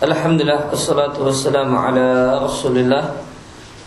Alhamdulillah 0.00 0.72
Assalatu 0.72 1.28
wassalamu 1.28 1.76
ala 1.76 2.40
rasulillah 2.40 3.20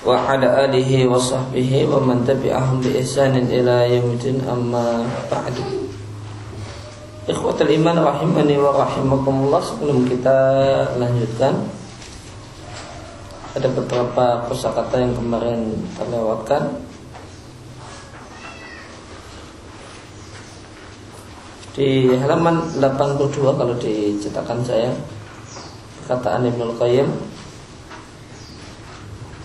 Wa 0.06 0.30
ala 0.30 0.70
alihi 0.70 1.10
wa 1.10 1.18
sahbihi 1.18 1.90
Wa 1.90 1.98
man 1.98 2.22
tabi'ahum 2.22 2.86
bi 2.86 3.02
ihsanin 3.02 3.50
ila 3.50 3.82
yamudin 3.90 4.38
amma 4.46 5.02
ba'du. 5.26 5.90
Ikhwatul 7.26 7.74
iman 7.82 7.98
rahimani 7.98 8.62
wa 8.62 8.78
rahimakumullah 8.78 9.58
Sebelum 9.66 10.06
kita 10.06 10.38
lanjutkan 11.02 11.66
Ada 13.58 13.74
beberapa 13.74 14.46
kata 14.54 14.96
yang 15.02 15.18
kemarin 15.18 15.82
terlewatkan. 15.98 16.78
Di 21.74 22.14
halaman 22.22 22.70
82 22.78 23.34
kalau 23.58 23.74
dicetakan 23.82 24.62
saya 24.62 24.94
perkataan 26.04 26.52
Ibnu 26.52 26.76
Qayyim 26.76 27.08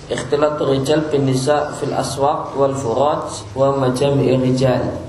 Ikhtilatul 0.09 0.75
rijal 0.75 1.07
bin 1.12 1.29
nisa 1.29 1.71
fil 1.79 1.93
aswaq 1.93 2.57
wal 2.57 2.73
furat 2.73 3.29
wa 3.53 3.77
majami'ir 3.77 4.41
rijal. 4.41 5.05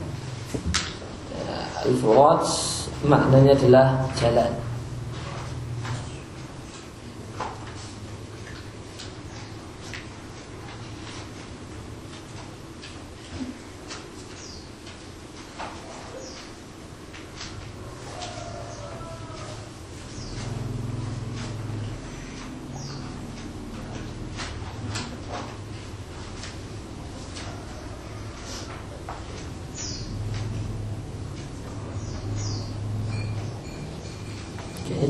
Al 1.79 1.93
furat 2.03 2.43
maknanya 3.07 3.55
adalah 3.55 4.11
jalan 4.19 4.59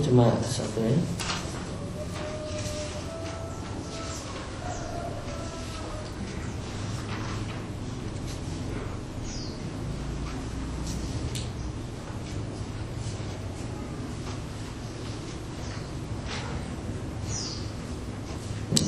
cuma 0.10 0.26
satu 0.42 0.82
ya. 0.82 0.98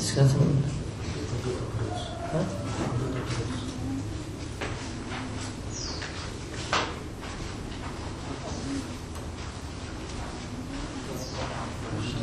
Sekarang 0.01 0.81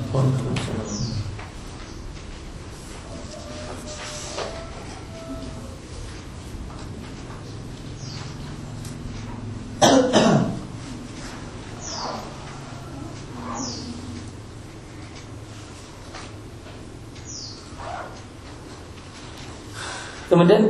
Kemudian 0.08 0.24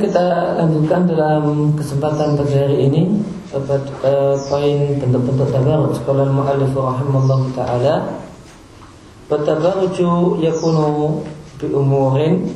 kita 0.03 0.59
lanjutkan 0.59 1.07
dalam 1.07 1.71
kesempatan 1.79 2.35
pada 2.35 2.67
hari 2.67 2.91
ini 2.91 3.23
pada 3.47 3.79
uh, 4.03 4.35
poin 4.51 4.99
bentuk-bentuk 4.99 5.47
tabarut 5.47 5.95
sekolah 5.95 6.27
mu'alif 6.27 6.75
rahimahullah 6.75 7.41
taala. 7.55 8.18
Tabaruju 9.29 10.41
yakunu 10.41 11.21
bi 11.61 11.69
umurin 11.69 12.49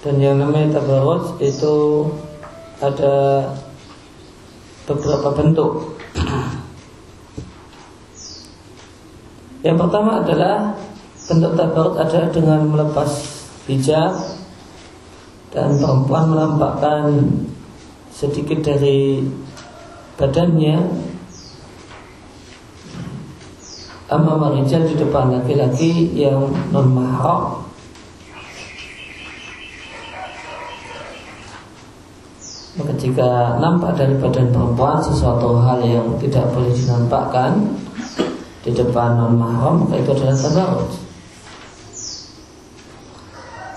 dan 0.00 0.16
yang 0.16 0.40
namanya 0.40 0.80
tabarut 0.80 1.36
itu 1.36 2.08
ada 2.80 3.44
beberapa 4.88 5.28
bentuk. 5.36 6.00
Yang 9.68 9.76
pertama 9.84 10.24
adalah 10.24 10.80
bentuk 11.28 11.52
tabarut 11.52 12.00
ada 12.00 12.32
dengan 12.32 12.64
melepas 12.64 13.20
hijab 13.68 14.16
dan 15.52 15.76
perempuan 15.76 16.32
menampakkan 16.32 17.20
sedikit 18.08 18.64
dari 18.64 19.28
badannya 20.16 20.99
amma 24.10 24.50
rijal 24.50 24.82
di 24.82 24.98
depan 24.98 25.30
laki-laki 25.30 26.10
yang 26.18 26.50
non 26.74 26.90
mahram 26.90 27.62
maka 32.74 32.92
jika 32.98 33.54
nampak 33.62 33.94
dari 33.94 34.18
badan 34.18 34.50
perempuan 34.50 34.98
sesuatu 34.98 35.62
hal 35.62 35.78
yang 35.86 36.10
tidak 36.18 36.50
boleh 36.50 36.74
dinampakkan 36.74 37.70
di 38.66 38.74
depan 38.74 39.14
non 39.14 39.38
mahram 39.38 39.86
maka 39.86 40.02
itu 40.02 40.10
adalah 40.10 40.36
tabarut 40.36 40.90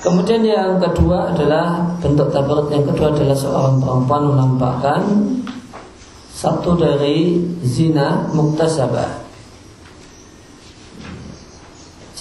Kemudian 0.03 0.43
yang 0.43 0.83
kedua 0.83 1.31
adalah 1.31 1.95
bentuk 2.03 2.27
tabarat 2.27 2.67
yang 2.75 2.83
kedua 2.83 3.15
adalah 3.15 3.37
seorang 3.39 3.79
perempuan 3.79 4.35
menampakkan 4.35 5.01
satu 6.35 6.75
dari 6.75 7.39
zina 7.63 8.27
muktasabah 8.35 9.22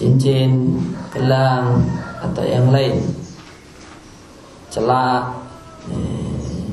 cincin, 0.02 0.82
gelang 1.14 1.86
atau 2.18 2.42
yang 2.42 2.74
lain. 2.74 2.98
Celak 4.66 5.30
eh, 5.94 6.66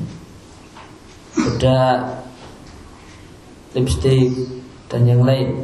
bedak 1.38 2.26
lipstick 3.70 4.34
dan 4.90 5.06
yang 5.06 5.22
lain. 5.22 5.62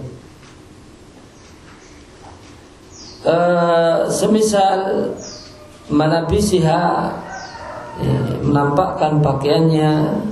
Uh, 3.27 4.07
semisal 4.07 5.11
manabisiha 5.91 7.11
ya, 7.99 8.19
menampakkan 8.47 9.19
pakaiannya 9.19 10.23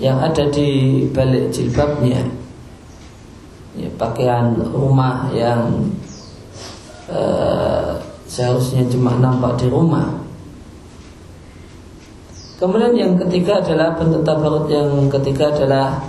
yang 0.00 0.16
ada 0.24 0.48
di 0.48 1.04
balik 1.12 1.52
jilbabnya. 1.52 2.24
Ya, 3.76 3.92
pakaian 4.00 4.56
rumah 4.72 5.28
yang 5.36 5.92
uh, 7.10 8.00
seharusnya 8.28 8.86
cuma 8.88 9.16
nampak 9.18 9.60
di 9.60 9.66
rumah. 9.68 10.24
Kemudian 12.54 12.94
yang 12.94 13.12
ketiga 13.18 13.60
adalah 13.60 13.98
bentuk 13.98 14.22
tabarut 14.22 14.70
yang 14.70 15.10
ketiga 15.10 15.50
adalah 15.52 16.00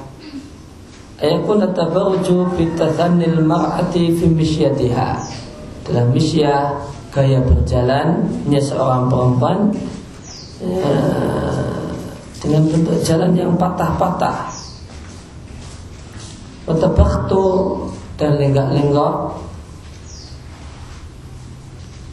ayakun 1.20 1.66
tabaruju 1.74 2.54
bitathanil 2.56 3.42
mar'ati 3.44 4.14
fi 4.14 4.26
misyatiha. 4.30 5.20
Dalam 5.86 6.14
misyah 6.14 6.80
gaya 7.14 7.40
berjalannya 7.42 8.62
seorang 8.62 9.08
perempuan 9.08 9.70
ya, 10.62 10.90
dengan 12.42 12.64
bentuk 12.70 12.98
jalan 13.06 13.32
yang 13.34 13.54
patah-patah. 13.58 14.54
Watabaktu 16.66 17.44
dan 18.18 18.42
lenggak-lenggok 18.42 19.45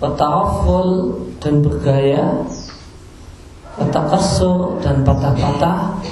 Watahaful 0.03 1.15
dan 1.39 1.63
bergaya 1.63 2.43
Watakasur 3.79 4.83
dan 4.83 5.07
patah-patah 5.07 6.03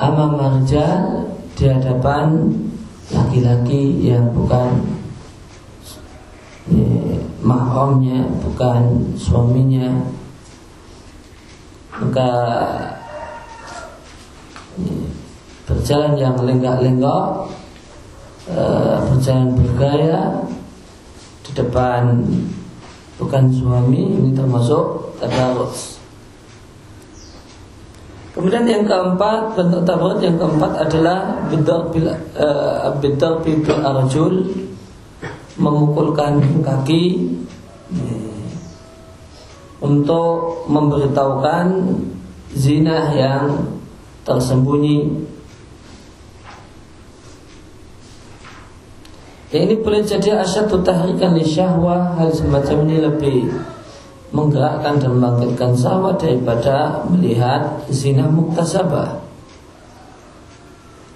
Amam 0.00 0.34
marjal 0.34 1.28
di 1.54 1.68
hadapan 1.68 2.56
laki-laki 3.12 4.08
yang 4.08 4.32
bukan 4.34 4.82
mahramnya 7.42 8.22
bukan 8.40 9.12
suaminya. 9.18 9.90
Maka 11.92 12.30
berjalan 15.68 16.18
yang 16.18 16.34
lenggak-lenggok 16.38 17.26
eh, 18.50 18.96
berjalan 19.12 19.48
bergaya 19.54 20.42
depan. 21.54 22.24
Bukan 23.20 23.54
suami 23.54 24.02
ini 24.18 24.30
termasuk 24.34 25.14
tadarus 25.22 26.02
Kemudian 28.32 28.64
yang 28.64 28.88
keempat 28.88 29.52
bentuk 29.52 29.84
tabarat 29.84 30.24
yang 30.24 30.40
keempat 30.40 30.88
adalah 30.88 31.36
bidar 31.52 31.92
bil 31.92 32.08
uh, 32.08 32.96
bidar 33.44 33.78
arjul. 33.84 34.48
Memukulkan 35.60 36.40
kaki. 36.64 37.28
Eh, 37.92 38.40
untuk 39.84 40.64
memberitahukan 40.72 41.66
zina 42.56 43.12
yang 43.12 43.68
tersembunyi. 44.24 45.28
Ya 49.52 49.68
ini 49.68 49.76
boleh 49.84 50.00
jadi 50.00 50.40
asyadu 50.40 50.80
tahrikan 50.80 51.36
li 51.36 51.44
syahwah 51.44 52.16
Hal 52.16 52.32
semacam 52.32 52.88
ini 52.88 52.96
lebih 53.04 53.38
menggerakkan 54.32 54.96
dan 54.96 55.12
membangkitkan 55.12 55.76
syahwat 55.76 56.16
daripada 56.16 57.04
melihat 57.12 57.84
zina 57.92 58.24
muktasabah. 58.32 59.20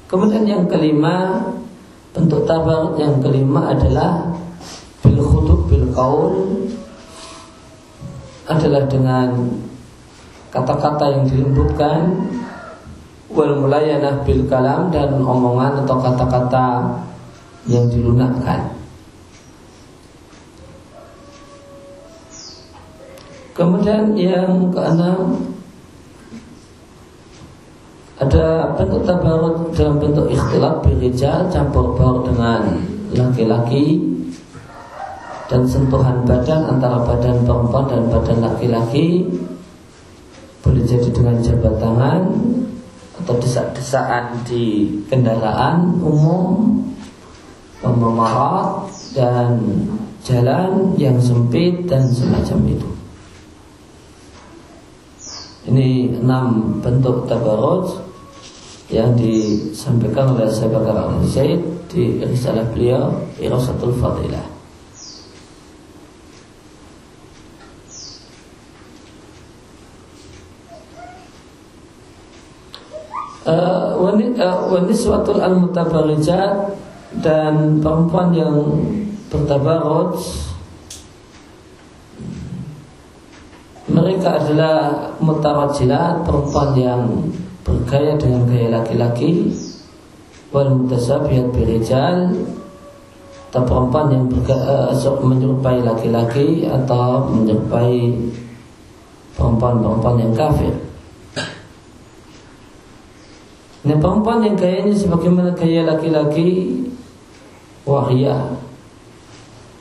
Kemudian 0.05 0.45
yang 0.45 0.69
kelima 0.69 1.49
bentuk 2.13 2.45
tabar 2.45 2.93
yang 3.01 3.25
kelima 3.25 3.73
adalah 3.73 4.37
bil 5.01 5.17
khutub 5.25 5.65
bil 5.73 5.89
kaul 5.97 6.61
adalah 8.45 8.85
dengan 8.85 9.33
kata-kata 10.53 11.05
yang 11.09 11.25
dilembutkan 11.25 12.31
wal 13.33 13.65
mulayanah 13.65 14.23
bil 14.29 14.45
kalam 14.45 14.93
dan 14.93 15.25
omongan 15.25 15.83
atau 15.85 15.97
kata-kata 16.05 16.67
yang 17.67 17.87
dilunakkan. 17.91 18.77
Kemudian 23.57 24.13
yang 24.15 24.69
keenam 24.69 25.41
ada 28.17 28.73
bentuk 28.77 29.05
tabarut 29.05 29.73
dalam 29.77 29.97
bentuk 30.01 30.29
ikhtilaf 30.29 30.85
birijal 30.85 31.49
campur 31.53 31.97
baur 31.97 32.25
dengan 32.25 32.81
laki-laki 33.13 34.01
dan 35.47 35.63
sentuhan 35.69 36.25
badan 36.25 36.69
antara 36.69 37.01
badan 37.05 37.45
perempuan 37.45 37.85
dan 37.89 38.03
badan 38.09 38.39
laki-laki 38.41 39.25
boleh 40.65 40.83
jadi 40.83 41.09
dengan 41.13 41.37
jabat 41.39 41.75
tangan 41.79 42.21
atau 43.23 43.35
desak-desaan 43.39 44.43
di 44.49 44.91
kendaraan 45.07 45.97
umum 46.03 46.83
pememarat 47.81 48.89
dan 49.13 49.61
jalan 50.25 50.97
yang 50.99 51.21
sempit 51.21 51.87
dan 51.87 52.09
semacam 52.09 52.59
itu. 52.73 52.89
Ini 55.67 56.23
enam 56.23 56.79
bentuk 56.79 57.27
tabarut 57.27 58.07
yang 58.87 59.19
disampaikan 59.19 60.39
oleh 60.39 60.47
Syekh 60.47 60.71
Bakar 60.71 61.11
al 61.11 61.27
Zaid 61.27 61.59
di 61.91 62.23
risalah 62.23 62.71
beliau 62.71 63.11
Irasatul 63.43 63.99
Fadilah. 63.99 64.55
Uh, 73.47 73.95
waniswatul 74.75 75.39
uh, 75.39 75.47
al-mutabarijat 75.47 76.75
dan 77.21 77.81
perempuan 77.81 78.35
yang 78.37 78.55
bertabarut 79.33 80.17
mereka 83.87 84.43
adalah 84.43 84.77
mutawajilat 85.23 86.27
perempuan 86.27 86.71
yang 86.77 87.03
bergaya 87.63 88.15
dengan 88.19 88.47
gaya 88.47 88.69
laki-laki 88.83 89.51
wal 90.51 90.85
mutasabihat 90.85 91.51
birijal 91.55 92.35
atau 93.51 93.63
perempuan 93.63 94.13
yang 94.13 94.25
bergaya, 94.29 94.93
uh, 94.93 95.17
menyerupai 95.25 95.81
laki-laki 95.81 96.69
atau 96.69 97.25
menyerupai 97.33 98.13
perempuan-perempuan 99.33 100.17
yang 100.21 100.33
kafir. 100.37 100.75
Ini 103.87 103.95
perempuan 104.03 104.43
yang 104.43 104.59
gayanya 104.59 104.93
sebagaimana 104.99 105.55
gaya 105.55 105.87
laki-laki 105.87 106.83
wahia. 107.87 108.59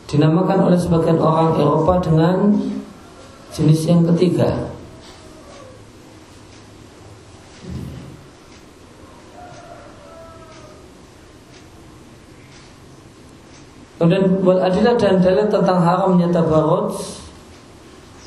Dinamakan 0.06 0.70
oleh 0.70 0.78
sebagian 0.78 1.18
orang 1.18 1.58
Eropa 1.58 1.98
dengan 2.00 2.54
Jenis 3.50 3.88
yang 3.88 4.04
ketiga. 4.14 4.76
Kemudian 13.96 14.44
buat 14.44 14.60
adilah 14.60 15.00
dan 15.00 15.24
dalil 15.24 15.48
tentang 15.48 15.80
haramnya 15.82 16.28
tabarut 16.30 16.94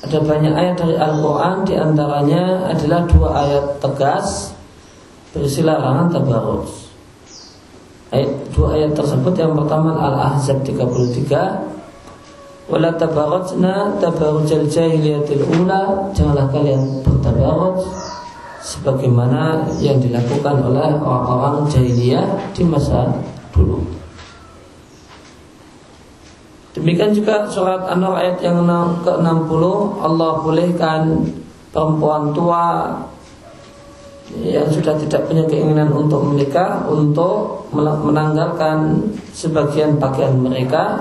ada 0.00 0.19
banyak 0.25 0.54
ayat 0.56 0.75
dari 0.80 0.96
Al-Quran 0.96 1.69
Di 1.69 1.75
antaranya 1.76 2.72
adalah 2.72 3.04
dua 3.04 3.28
ayat 3.44 3.66
tegas 3.76 4.56
Berisi 5.36 5.60
larangan 5.60 6.08
tabarut 6.08 6.88
ayat, 8.14 8.31
Dua 8.52 8.76
ayat 8.76 8.93
tersebut. 8.94 9.32
Yang 9.37 9.52
pertama 9.64 9.96
Al-Ahzab 9.96 10.64
33 10.64 11.78
Wala 12.69 12.93
tabarajna 13.00 13.96
tabarujal 13.96 14.69
jahiliyatil 14.69 15.44
ula. 15.64 16.12
Janganlah 16.12 16.52
kalian 16.52 17.00
bertabaraj 17.00 17.81
Sebagaimana 18.60 19.64
yang 19.81 19.96
dilakukan 19.96 20.60
oleh 20.60 21.00
orang-orang 21.00 21.64
jahiliyah 21.72 22.52
di 22.52 22.62
masa 22.69 23.08
dulu. 23.55 23.81
Demikian 26.76 27.16
juga 27.16 27.49
surat 27.49 27.88
An-Nur 27.88 28.14
ayat 28.14 28.38
yang 28.44 28.69
ke-60 29.02 29.62
Allah 30.04 30.31
bolehkan 30.44 31.25
perempuan 31.72 32.37
tua 32.37 32.93
yang 34.36 34.69
sudah 34.69 34.92
tidak 35.00 35.25
punya 35.25 35.44
keinginan 35.48 35.88
untuk 35.88 36.20
menikah 36.20 36.84
untuk 36.84 37.64
menanggalkan 37.72 39.08
sebagian 39.32 39.96
pakaian 39.96 40.36
mereka 40.36 41.00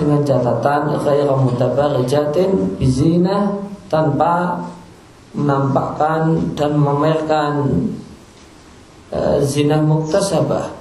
dengan 0.00 0.24
catatan 0.24 0.96
ghairu 1.04 1.36
mutabarijatin 1.36 2.80
bizina 2.80 3.60
tanpa 3.92 4.64
menampakkan 5.36 6.56
dan 6.56 6.80
memamerkan 6.80 7.52
uh, 9.12 9.38
zina 9.44 9.78
muktasabah. 9.84 10.80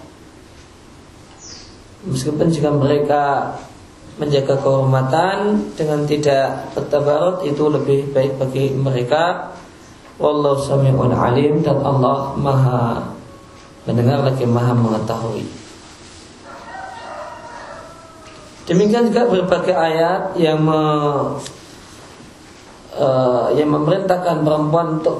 Meskipun 2.07 2.47
jika 2.47 2.71
mereka 2.71 3.53
menjaga 4.15 4.55
kehormatan 4.63 5.67
dengan 5.75 6.07
tidak 6.07 6.71
bertabarut 6.71 7.43
itu 7.43 7.63
lebih 7.67 8.15
baik 8.15 8.39
bagi 8.39 8.71
mereka 8.71 9.51
wallahu 10.19 10.61
sami'un 10.61 11.15
alim 11.15 11.63
dan 11.63 11.79
Allah 11.81 12.35
maha 12.35 13.15
mendengar 13.87 14.21
lagi 14.21 14.45
maha 14.45 14.75
mengetahui 14.75 15.59
Demikian 18.69 19.09
juga 19.09 19.25
berbagai 19.25 19.73
ayat 19.73 20.37
yang 20.37 20.61
me, 20.61 20.77
uh, 22.93 23.49
yang 23.57 23.73
memerintahkan 23.73 24.45
perempuan 24.45 25.01
untuk 25.01 25.17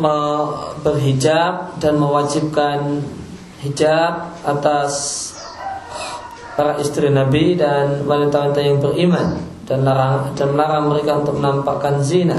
berhijab 0.86 1.82
dan 1.82 1.98
mewajibkan 1.98 3.02
hijab 3.66 4.38
atas 4.46 4.94
para 6.54 6.78
istri 6.78 7.10
Nabi 7.10 7.58
dan 7.58 8.06
wanita-wanita 8.06 8.62
yang 8.62 8.78
beriman 8.78 9.42
dan 9.66 9.82
larang 9.82 10.38
dan 10.38 10.54
melarang 10.54 10.86
mereka 10.94 11.18
untuk 11.18 11.42
menampakkan 11.42 12.06
zina. 12.06 12.38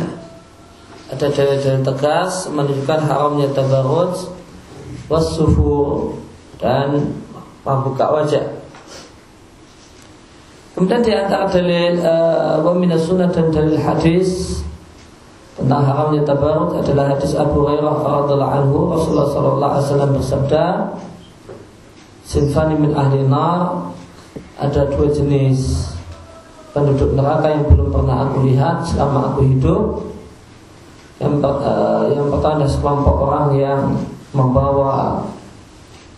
Ada 1.10 1.26
dalil-dalil 1.26 1.82
tegas 1.82 2.46
menunjukkan 2.46 3.00
haramnya 3.10 3.50
tabarruj 3.50 4.30
wasufur 5.10 6.14
dan 6.62 7.18
membuka 7.66 8.14
wajah. 8.14 8.46
Kemudian 10.78 11.02
di 11.02 11.12
antara 11.12 11.50
dalil 11.50 11.98
uh, 11.98 12.62
wa 12.62 12.72
sunnah 12.96 13.28
dan 13.28 13.50
dalil 13.50 13.76
hadis 13.76 14.62
tentang 15.58 15.82
haramnya 15.82 16.22
tabarut 16.24 16.78
adalah 16.78 17.12
hadis 17.12 17.36
Abu 17.36 17.66
Hurairah 17.66 17.96
radhiallahu 18.00 18.54
anhu 18.54 18.78
Rasulullah 18.96 19.28
sallallahu 19.28 19.72
alaihi 19.76 19.86
wasallam 19.90 20.10
bersabda 20.16 20.64
Sinfani 22.24 22.78
min 22.78 22.94
ahli 22.94 23.26
nar 23.26 23.90
ada 24.54 24.86
dua 24.86 25.10
jenis 25.10 25.90
penduduk 26.70 27.18
neraka 27.18 27.50
yang 27.50 27.66
belum 27.66 27.90
pernah 27.90 28.30
aku 28.30 28.46
lihat 28.46 28.86
selama 28.86 29.34
aku 29.34 29.40
hidup. 29.50 29.82
Yang, 31.20 31.34
uh, 31.44 32.08
yang 32.16 32.26
pertama 32.32 32.64
ada 32.64 32.68
sekelompok 32.68 33.16
orang 33.28 33.48
yang 33.60 33.82
membawa 34.32 35.20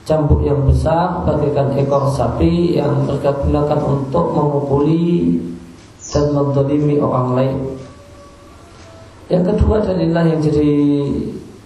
cambuk 0.07 0.47
yang 0.47 0.63
besar 0.67 1.27
bagaikan 1.27 1.75
ekor 1.79 2.11
sapi 2.11 2.79
yang 2.79 3.07
mereka 3.07 3.35
untuk 3.83 4.35
memukuli 4.35 5.39
dan 6.07 6.31
mendolimi 6.35 7.03
orang 7.03 7.29
lain. 7.35 7.59
Yang 9.31 9.55
kedua 9.55 9.83
dalillah 9.83 10.25
yang 10.29 10.41
jadi 10.43 10.75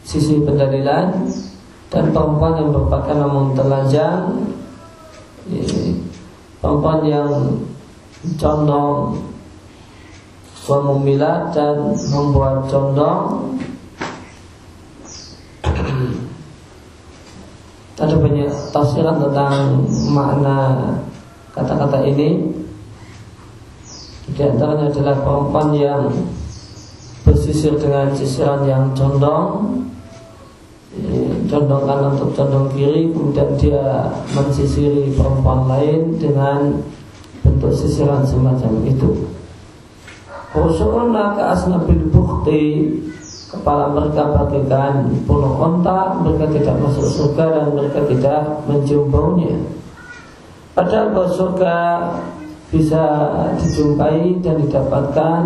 sisi 0.07 0.41
pendalilan 0.41 1.29
dan 1.91 2.05
perempuan 2.15 2.61
yang 2.61 2.71
berpakaian 2.71 3.21
namun 3.21 3.57
telanjang 3.59 4.23
perempuan 6.61 7.01
yang 7.07 7.31
condong 8.39 9.19
memilat 10.75 11.55
dan 11.55 11.95
membuat 12.11 12.67
condong. 12.67 13.55
Ada 17.97 18.19
banyak 18.19 18.51
tafsiran 18.75 19.23
tentang 19.23 19.87
makna 20.11 20.59
kata-kata 21.55 22.03
ini. 22.05 22.51
Di 24.37 24.43
antaranya 24.43 24.91
adalah 24.91 25.17
perempuan 25.23 25.71
yang 25.73 26.11
bersisir 27.23 27.79
dengan 27.79 28.11
sisiran 28.13 28.67
yang 28.67 28.91
condong. 28.93 29.87
Condong 31.47 31.83
kanan 31.87 32.19
untuk 32.19 32.35
condong 32.35 32.67
kiri 32.75 33.15
kemudian 33.15 33.55
dia 33.55 34.11
mensisiri 34.35 35.15
perempuan 35.15 35.71
lain 35.71 36.19
dengan 36.19 36.83
bentuk 37.47 37.71
sisiran 37.71 38.27
semacam 38.27 38.83
itu 38.83 39.37
Rasulullah 40.57 41.37
ke 41.37 41.43
asnabil 41.45 42.09
bukti 42.09 42.65
Kepala 43.47 43.93
mereka 43.93 44.33
bagaikan 44.33 45.13
pulau 45.29 45.61
onta 45.61 46.17
Mereka 46.25 46.57
tidak 46.57 46.77
masuk 46.81 47.07
surga 47.07 47.45
dan 47.53 47.67
mereka 47.77 48.01
tidak 48.09 48.41
mencium 48.65 49.13
baunya 49.13 49.55
Padahal 50.77 51.13
bahwa 51.17 51.29
surga 51.33 51.77
bisa 52.69 53.03
dijumpai 53.63 54.43
dan 54.43 54.61
didapatkan 54.61 55.43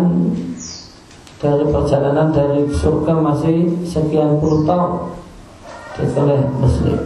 dari 1.41 1.65
perjalanan 1.69 2.29
dari 2.33 2.67
surga 2.69 3.13
masih 3.17 3.85
sekian 3.85 4.41
puluh 4.41 4.65
tahun 4.65 5.09
oleh 6.01 6.41
Muslim. 6.57 6.99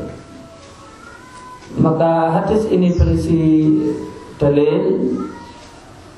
Maka 1.75 2.31
hadis 2.31 2.63
ini 2.71 2.95
berisi 2.95 3.43
dalil 4.39 5.12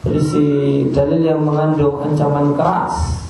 berisi 0.06 0.48
dalil 0.94 1.22
yang 1.22 1.42
mengandung 1.42 2.02
ancaman 2.04 2.54
keras 2.54 3.28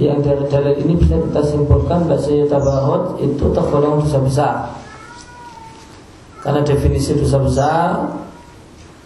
yang 0.00 0.24
dari 0.24 0.48
dalil 0.48 0.74
ini 0.80 0.96
bisa 0.96 1.20
kita 1.20 1.42
simpulkan 1.44 2.08
bahasanya 2.08 2.48
tabarut 2.48 3.20
itu 3.20 3.44
tergolong 3.52 4.00
dosa 4.00 4.18
besar. 4.24 4.54
Karena 6.40 6.64
definisi 6.64 7.12
dosa 7.14 7.38
besar 7.38 7.88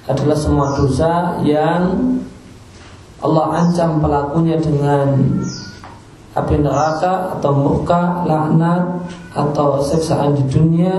adalah 0.06 0.38
semua 0.38 0.78
dosa 0.78 1.42
yang 1.42 2.14
Allah 3.18 3.66
ancam 3.66 3.98
pelakunya 3.98 4.56
dengan 4.62 5.18
api 6.36 6.56
neraka 6.62 7.34
atau 7.40 7.52
murka, 7.56 8.22
laknat 8.28 9.08
atau 9.34 9.82
seksaan 9.82 10.38
di 10.38 10.44
dunia 10.46 10.94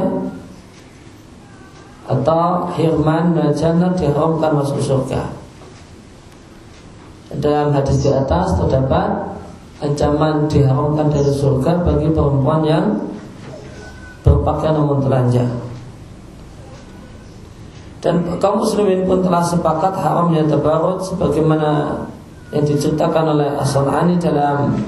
atau 2.08 2.72
hirman 2.80 3.36
dan 3.36 3.52
jannah 3.52 3.92
diharamkan 3.92 4.56
masuk 4.56 4.80
surga. 4.80 5.28
Dalam 7.38 7.76
hadis 7.76 8.00
di 8.00 8.10
atas 8.10 8.56
terdapat 8.56 9.36
ancaman 9.84 10.48
diharamkan 10.48 11.12
dari 11.12 11.30
surga 11.36 11.84
bagi 11.84 12.08
perempuan 12.10 12.64
yang 12.64 12.86
berpakaian 14.24 14.80
namun 14.80 15.04
telanjang. 15.04 15.52
Dan 18.00 18.40
kaum 18.40 18.64
muslimin 18.64 19.04
pun 19.04 19.20
telah 19.20 19.44
sepakat 19.44 20.00
haramnya 20.00 20.48
tabarut 20.48 21.04
sebagaimana 21.04 22.00
yang 22.56 22.64
diceritakan 22.64 23.36
oleh 23.36 23.52
As-Sanani 23.60 24.16
dalam 24.16 24.80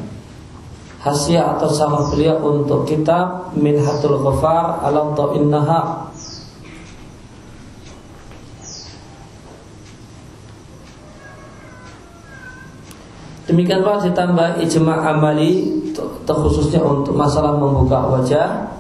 hasiah 1.04 1.58
atau 1.58 1.68
sarah 1.68 2.08
beliau 2.08 2.40
untuk 2.40 2.88
kitab 2.88 3.52
Minhatul 3.56 4.20
Ghafar 4.24 4.84
ala 4.84 5.12
Ta'in 5.16 5.52
Nahar 5.52 6.12
Demikianlah 13.50 14.06
ditambah 14.06 14.62
ijma' 14.62 15.10
amali 15.10 15.82
terkhususnya 16.22 16.86
untuk 16.86 17.18
masalah 17.18 17.58
membuka 17.58 17.98
wajah. 18.06 18.77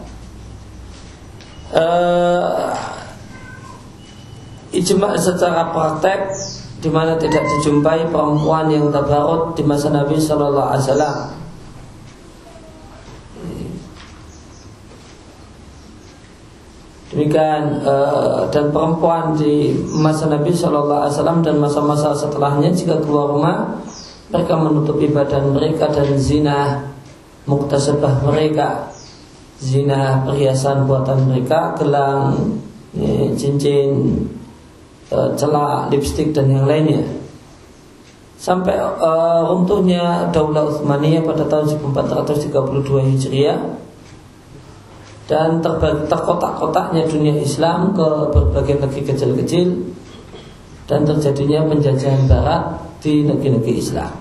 Uh, 1.73 2.69
ijma' 4.69 5.17
secara 5.17 5.73
praktek 5.73 6.37
di 6.85 6.89
mana 6.93 7.17
tidak 7.17 7.49
dijumpai 7.49 8.13
perempuan 8.13 8.69
yang 8.69 8.93
tabarut 8.93 9.57
di 9.57 9.65
masa 9.65 9.89
Nabi 9.89 10.21
Shallallahu 10.21 10.69
Alaihi 10.69 10.85
Wasallam. 10.85 11.17
Demikian 17.09 17.61
uh, 17.89 18.45
dan 18.53 18.69
perempuan 18.69 19.33
di 19.33 19.73
masa 19.97 20.29
Nabi 20.29 20.53
Shallallahu 20.53 21.09
Alaihi 21.09 21.13
Wasallam 21.17 21.41
dan 21.41 21.57
masa-masa 21.57 22.13
setelahnya 22.13 22.69
jika 22.69 23.01
keluar 23.01 23.33
rumah 23.33 23.81
mereka 24.29 24.53
menutupi 24.61 25.09
badan 25.09 25.57
mereka 25.57 25.89
dan 25.89 26.13
zina 26.21 26.85
muktasabah 27.49 28.25
mereka. 28.29 28.93
Zina 29.59 30.23
perhiasan 30.23 30.87
buatan 30.87 31.27
mereka 31.27 31.75
gelang 31.75 32.55
ya, 32.95 33.27
cincin 33.35 34.23
e, 35.11 35.17
celak 35.35 35.91
lipstik 35.91 36.31
dan 36.31 36.47
yang 36.47 36.63
lainnya. 36.63 37.03
Sampai 38.39 38.79
e, 38.79 39.11
runtuhnya 39.51 40.31
Daulah 40.31 40.71
Utsmaniyah 40.71 41.27
pada 41.27 41.43
tahun 41.43 41.75
1432 41.75 43.11
Hijriah 43.11 43.59
dan 45.27 45.59
terkotak-kotaknya 46.07 47.05
dunia 47.11 47.35
Islam 47.37 47.91
ke 47.91 48.07
berbagai 48.31 48.79
negeri 48.79 49.01
kecil-kecil 49.11 49.67
dan 50.87 51.03
terjadinya 51.03 51.67
penjajahan 51.67 52.25
Barat 52.31 52.88
di 52.99 53.23
negeri-negeri 53.23 53.73
Islam. 53.79 54.11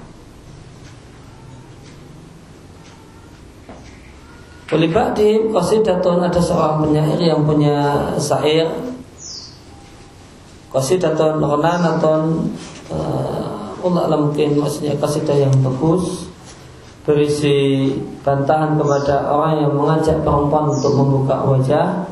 Walibadi 4.68 5.49
Qasidatun 5.49 6.20
ada 6.28 6.40
seorang 6.44 6.85
penyair 6.85 7.16
yang 7.16 7.42
punya 7.49 8.12
syair. 8.20 8.68
Qasidatun 10.68 11.40
Ronanatun 11.40 12.52
uh, 12.92 13.58
Allah 13.78 14.11
alam 14.11 14.28
mungkin 14.28 14.58
maksudnya 14.58 14.99
qasidah 14.99 15.38
yang 15.38 15.54
bagus. 15.62 16.28
Berisi 17.08 17.88
bantahan 18.20 18.76
kepada 18.76 19.32
orang 19.32 19.64
yang 19.64 19.73
mengajak 19.73 20.20
perempuan 20.20 20.68
untuk 20.68 20.92
membuka 20.92 21.40
wajah. 21.47 22.04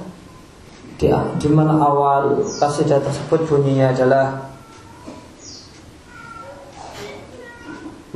Di, 0.97 1.13
di 1.13 1.49
mana 1.53 1.77
awal 1.77 2.41
kasidah 2.57 3.05
tersebut 3.05 3.45
bunyinya 3.45 3.93
adalah 3.93 4.46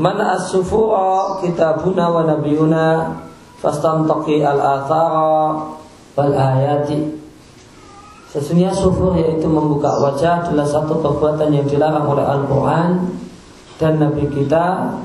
Mana 0.01 0.41
as-sufura 0.41 1.37
kitabuna 1.45 2.09
wa 2.09 2.25
nabiyuna 2.25 3.13
fastamtaqi 3.61 4.41
al-athara 4.41 5.77
wal 6.17 6.33
ayati. 6.33 7.21
Sesungguhnya 8.33 8.73
sufur 8.73 9.13
yaitu 9.21 9.45
membuka 9.45 10.01
wajah 10.01 10.49
adalah 10.49 10.65
satu 10.65 11.05
perbuatan 11.05 11.53
yang 11.53 11.67
dilarang 11.69 12.09
oleh 12.09 12.25
Al-Quran 12.25 13.13
dan 13.77 14.01
Nabi 14.01 14.25
kita. 14.33 14.97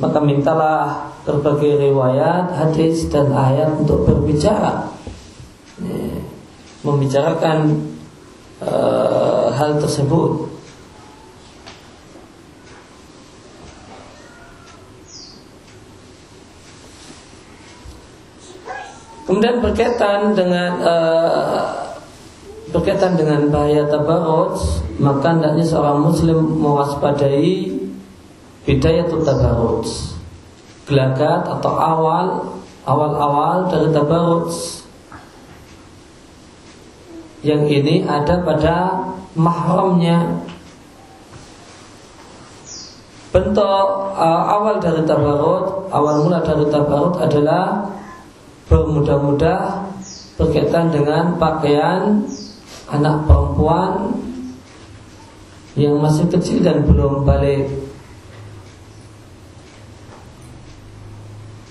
Maka 0.00 0.18
mintalah 0.18 1.12
berbagai 1.22 1.78
riwayat, 1.78 2.50
hadis 2.56 3.06
dan 3.12 3.30
ayat 3.30 3.78
untuk 3.78 4.08
berbicara. 4.08 4.90
Membicarakan 6.82 7.78
uh, 8.64 9.52
hal 9.54 9.78
tersebut 9.78 10.49
Kemudian 19.30 19.62
berkaitan 19.62 20.34
dengan 20.34 20.82
uh, 20.82 21.94
berkaitan 22.74 23.14
dengan 23.14 23.46
bahaya 23.46 23.86
tabarut, 23.86 24.58
maka 24.98 25.38
hendaknya 25.38 25.62
seorang 25.62 26.02
muslim 26.02 26.58
mewaspadai 26.58 27.78
bidayah 28.66 29.06
tabarut. 29.06 29.86
Gelagat 30.90 31.46
atau 31.46 31.72
awal 31.78 32.26
awal-awal 32.82 33.70
dari 33.70 33.94
tabarut 33.94 34.50
yang 37.46 37.70
ini 37.70 38.02
ada 38.10 38.42
pada 38.42 38.98
mahramnya 39.38 40.42
bentuk 43.30 43.86
uh, 44.18 44.42
awal 44.58 44.82
dari 44.82 45.06
tabarut 45.06 45.86
awal 45.94 46.26
mula 46.26 46.42
dari 46.42 46.66
tabarut 46.66 47.14
adalah 47.22 47.99
bermudah-mudah 48.70 49.90
berkaitan 50.38 50.94
dengan 50.94 51.36
pakaian 51.36 52.22
anak 52.88 53.26
perempuan 53.26 54.14
yang 55.74 55.98
masih 55.98 56.30
kecil 56.30 56.62
dan 56.62 56.86
belum 56.86 57.26
balik. 57.26 57.90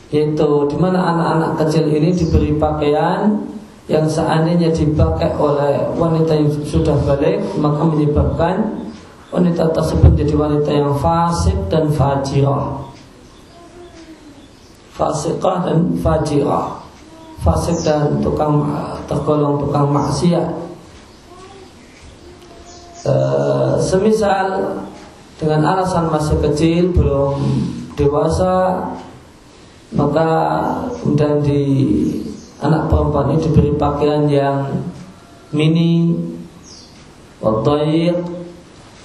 yaitu 0.09 0.49
di 0.65 0.77
mana 0.77 1.05
anak-anak 1.05 1.51
kecil 1.61 1.85
ini 1.85 2.09
diberi 2.09 2.57
pakaian 2.57 3.45
yang 3.85 4.09
seandainya 4.09 4.73
dipakai 4.73 5.37
oleh 5.37 5.85
wanita 5.97 6.33
yang 6.33 6.49
sudah 6.65 6.97
balik 7.05 7.37
maka 7.61 7.85
menyebabkan 7.85 8.89
wanita 9.29 9.69
tersebut 9.69 10.17
jadi 10.17 10.33
wanita 10.33 10.69
yang 10.73 10.97
fasik 10.97 11.57
dan 11.69 11.93
fajirah 11.93 12.89
fasikah 14.97 15.69
dan 15.69 15.93
fajirah 16.01 16.78
fasik 17.49 17.81
dan 17.81 18.21
tukang 18.21 18.69
tergolong 19.09 19.57
tukang 19.57 19.89
maksiat. 19.89 20.49
E, 22.99 23.13
semisal 23.81 24.77
dengan 25.39 25.73
alasan 25.73 26.11
masih 26.11 26.37
kecil 26.43 26.91
belum 26.91 27.39
dewasa 27.95 28.85
maka 29.95 30.29
kemudian 30.99 31.39
di 31.41 31.63
anak 32.59 32.91
perempuan 32.91 33.33
ini 33.33 33.39
diberi 33.41 33.71
pakaian 33.79 34.27
yang 34.27 34.67
mini 35.55 36.13
Wadaik 37.39 38.19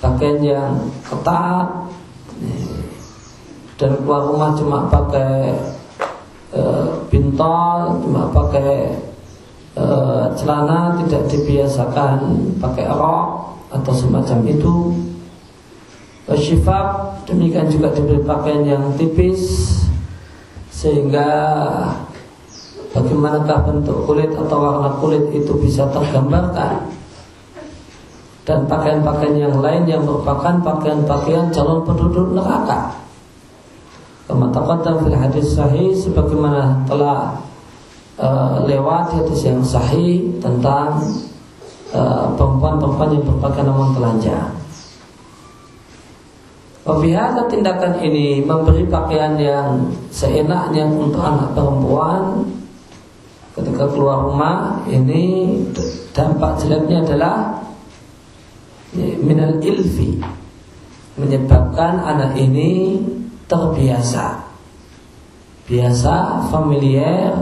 Pakaian 0.02 0.42
yang 0.42 0.74
ketat 1.06 1.86
Dan 3.78 3.90
keluar 4.02 4.26
rumah 4.26 4.50
cuma 4.58 4.90
pakai 4.90 5.54
Bintol 7.11 7.78
Cuma 8.04 8.30
pakai 8.30 8.94
e, 9.75 9.84
Celana 10.38 10.99
Tidak 11.02 11.23
dibiasakan 11.30 12.18
pakai 12.62 12.87
rok 12.90 13.28
Atau 13.75 13.92
semacam 13.94 14.38
itu 14.46 14.75
Syifab 16.34 17.20
Demikian 17.28 17.68
juga 17.68 17.92
diberi 17.92 18.23
pakaian 18.23 18.62
yang 18.64 18.84
tipis 18.94 19.42
Sehingga 20.70 21.28
bagaimanakah 22.94 23.58
bentuk 23.66 24.06
kulit 24.06 24.30
atau 24.30 24.56
warna 24.62 24.90
kulit 25.02 25.34
itu 25.34 25.50
bisa 25.58 25.90
tergambarkan 25.90 26.94
dan 28.44 28.68
pakaian-pakaian 28.68 29.49
yang 29.49 29.56
lain 29.58 29.88
yang 29.88 30.04
merupakan 30.04 30.61
pakaian-pakaian 30.61 31.49
calon 31.49 31.80
penduduk 31.82 32.37
neraka. 32.37 32.92
Kama 34.25 34.49
taqaddam 34.49 35.04
fil 35.04 35.19
hadis 35.21 35.52
sahih 35.52 35.93
sebagaimana 35.93 36.81
telah 36.88 37.37
uh, 38.16 38.64
lewat 38.64 39.12
hadis 39.12 39.45
yang 39.45 39.61
sahih 39.61 40.40
tentang 40.40 40.97
uh, 41.93 42.33
perempuan-perempuan 42.33 43.21
yang 43.21 43.25
berpakaian 43.28 43.66
namun 43.69 43.93
telanjang. 43.93 44.52
Wabihada 46.85 47.49
tindakan 47.49 47.97
ini 48.04 48.45
memberi 48.45 48.85
pakaian 48.85 49.40
yang 49.40 49.88
seenaknya 50.12 50.85
untuk 50.85 51.21
anak 51.21 51.57
perempuan 51.57 52.45
ketika 53.57 53.88
keluar 53.88 54.28
rumah 54.28 54.85
ini 54.85 55.49
dampak 56.12 56.61
jeleknya 56.61 57.00
adalah 57.09 57.64
minal 59.25 59.57
ilfi 59.64 60.21
menyebabkan 61.16 62.04
anak 62.04 62.37
ini 62.37 63.00
terbiasa. 63.46 64.44
Biasa 65.64 66.44
familiar 66.52 67.32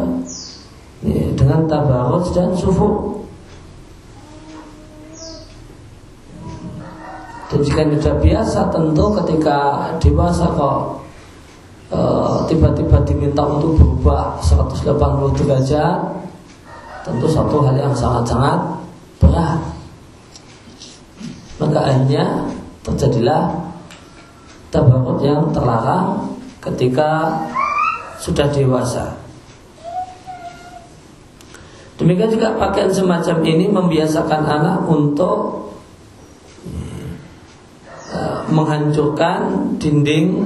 ya, 1.03 1.27
dengan 1.35 1.67
tabarut 1.67 2.31
dan 2.31 2.55
sufu 2.55 3.19
dan 7.51 7.61
jika 7.61 7.83
tidak 7.85 8.17
biasa 8.23 8.71
tentu 8.71 9.05
ketika 9.19 9.59
dewasa 9.99 10.47
kok 10.55 11.03
Eh, 11.93 12.37
tiba-tiba 12.49 13.05
diminta 13.05 13.45
untuk 13.45 13.77
berubah 13.77 14.41
180 14.41 15.37
derajat 15.37 16.01
tentu 17.05 17.29
satu 17.29 17.61
hal 17.69 17.77
yang 17.77 17.93
sangat-sangat 17.93 18.81
berat. 19.21 19.61
Maka 21.61 21.79
akhirnya 21.85 22.49
terjadilah 22.81 23.62
tabarut 24.73 25.21
yang 25.21 25.53
terlarang 25.53 26.33
ketika 26.65 27.37
sudah 28.17 28.49
dewasa. 28.49 29.13
Demikian 32.01 32.33
juga 32.33 32.57
pakaian 32.57 32.91
semacam 32.91 33.37
ini 33.47 33.69
membiasakan 33.69 34.43
anak 34.43 34.79
untuk 34.89 35.71
eh, 38.17 38.41
menghancurkan 38.49 39.77
dinding 39.77 40.43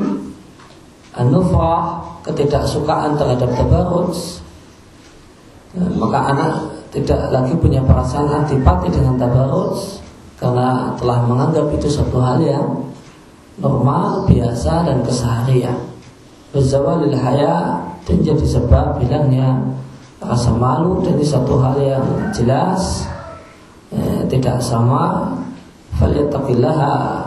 an-nufrah 1.17 2.03
ketidaksukaan 2.27 3.15
terhadap 3.17 3.49
tabarruj. 3.55 4.43
Maka 5.77 6.19
anak 6.33 6.53
tidak 6.91 7.29
lagi 7.29 7.53
punya 7.57 7.85
perasaan 7.85 8.45
antipati 8.45 8.89
dengan 8.89 9.21
tabarruj 9.21 10.01
karena 10.37 10.93
telah 10.97 11.19
menganggap 11.25 11.73
itu 11.73 11.89
satu 11.89 12.21
hal 12.21 12.41
yang 12.41 12.65
normal, 13.61 14.29
biasa 14.29 14.87
dan 14.87 15.01
keseharian. 15.05 15.79
Berzawalil 16.53 17.17
haya 17.17 17.83
dan 18.07 18.17
jadi 18.23 18.47
sebab 18.47 19.03
hilangnya 19.03 19.77
rasa 20.23 20.55
malu 20.55 21.05
dan 21.05 21.21
satu 21.21 21.61
hal 21.61 21.77
yang 21.77 22.07
jelas 22.33 23.05
eh, 23.93 24.25
tidak 24.31 24.63
sama 24.65 25.37
falyattaqillaha 26.01 27.27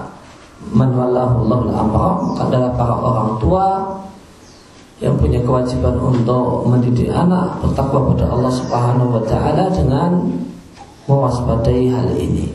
man 0.73 0.89
wallahu 0.93 1.45
Allahul 1.45 2.35
adalah 2.35 2.71
para 2.75 2.95
orang 2.97 3.29
tua 3.39 3.67
yang 4.99 5.15
punya 5.15 5.39
kewajiban 5.39 5.95
untuk 5.95 6.67
mendidik 6.67 7.07
anak 7.07 7.55
bertakwa 7.63 8.11
pada 8.11 8.35
Allah 8.35 8.51
Subhanahu 8.51 9.15
wa 9.15 9.23
taala 9.23 9.71
dengan 9.71 10.27
mewaspadai 11.07 11.87
hal 11.87 12.09
ini. 12.19 12.51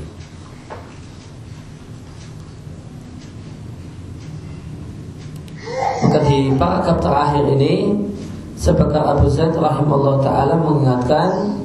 Maka 6.04 6.20
di 6.34 6.50
paragraf 6.58 6.98
terakhir 6.98 7.46
ini 7.54 7.94
sebagai 8.58 8.98
Abu 8.98 9.30
Zaid 9.30 9.54
rahimahullah 9.54 10.18
taala 10.26 10.58
mengingatkan 10.58 11.62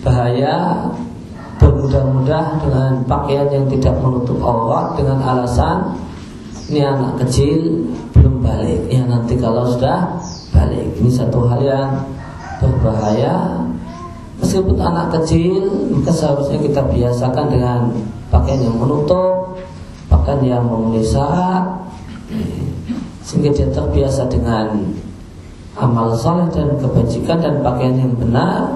bahaya 0.00 0.88
bermudah-mudah 1.60 2.64
dengan 2.64 2.92
pakaian 3.04 3.52
yang 3.52 3.66
tidak 3.68 4.00
menutup 4.00 4.40
aurat 4.40 4.96
dengan 4.96 5.20
alasan 5.20 5.92
ini 6.72 6.80
anak 6.84 7.20
kecil 7.24 7.84
belum 8.16 8.44
balik. 8.44 8.80
Ya 8.88 9.04
nanti 9.04 9.36
kalau 9.40 9.68
sudah 9.72 10.20
balik. 10.52 10.88
Ini 11.00 11.10
satu 11.12 11.48
hal 11.48 11.60
yang 11.64 11.90
berbahaya. 12.60 13.64
Meskipun 14.40 14.76
anak 14.76 15.20
kecil 15.20 15.68
maka 15.92 16.12
seharusnya 16.14 16.60
kita 16.62 16.80
biasakan 16.86 17.46
dengan 17.50 17.80
pakaian 18.32 18.70
yang 18.70 18.76
menutup 18.78 19.58
pakaian 20.06 20.40
yang 20.46 20.62
memenuhi 20.64 21.02
syarat 21.02 21.88
sehingga 23.28 23.52
dia 23.52 23.68
terbiasa 23.68 24.24
dengan 24.32 24.88
amal 25.76 26.16
soleh 26.16 26.48
dan 26.48 26.80
kebajikan 26.80 27.44
dan 27.44 27.60
pakaian 27.60 28.00
yang 28.00 28.16
benar 28.16 28.72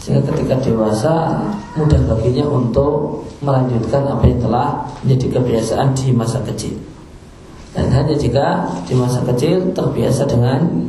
sehingga 0.00 0.32
ketika 0.32 0.56
dewasa 0.64 1.44
mudah 1.76 2.00
baginya 2.08 2.48
untuk 2.48 3.20
melanjutkan 3.44 4.02
apa 4.08 4.24
yang 4.24 4.40
telah 4.40 4.68
menjadi 5.04 5.38
kebiasaan 5.38 5.92
di 5.92 6.08
masa 6.10 6.40
kecil. 6.42 6.74
Dan 7.76 7.86
hanya 7.92 8.16
jika 8.16 8.66
di 8.88 8.98
masa 8.98 9.22
kecil 9.28 9.70
terbiasa 9.76 10.26
dengan 10.26 10.88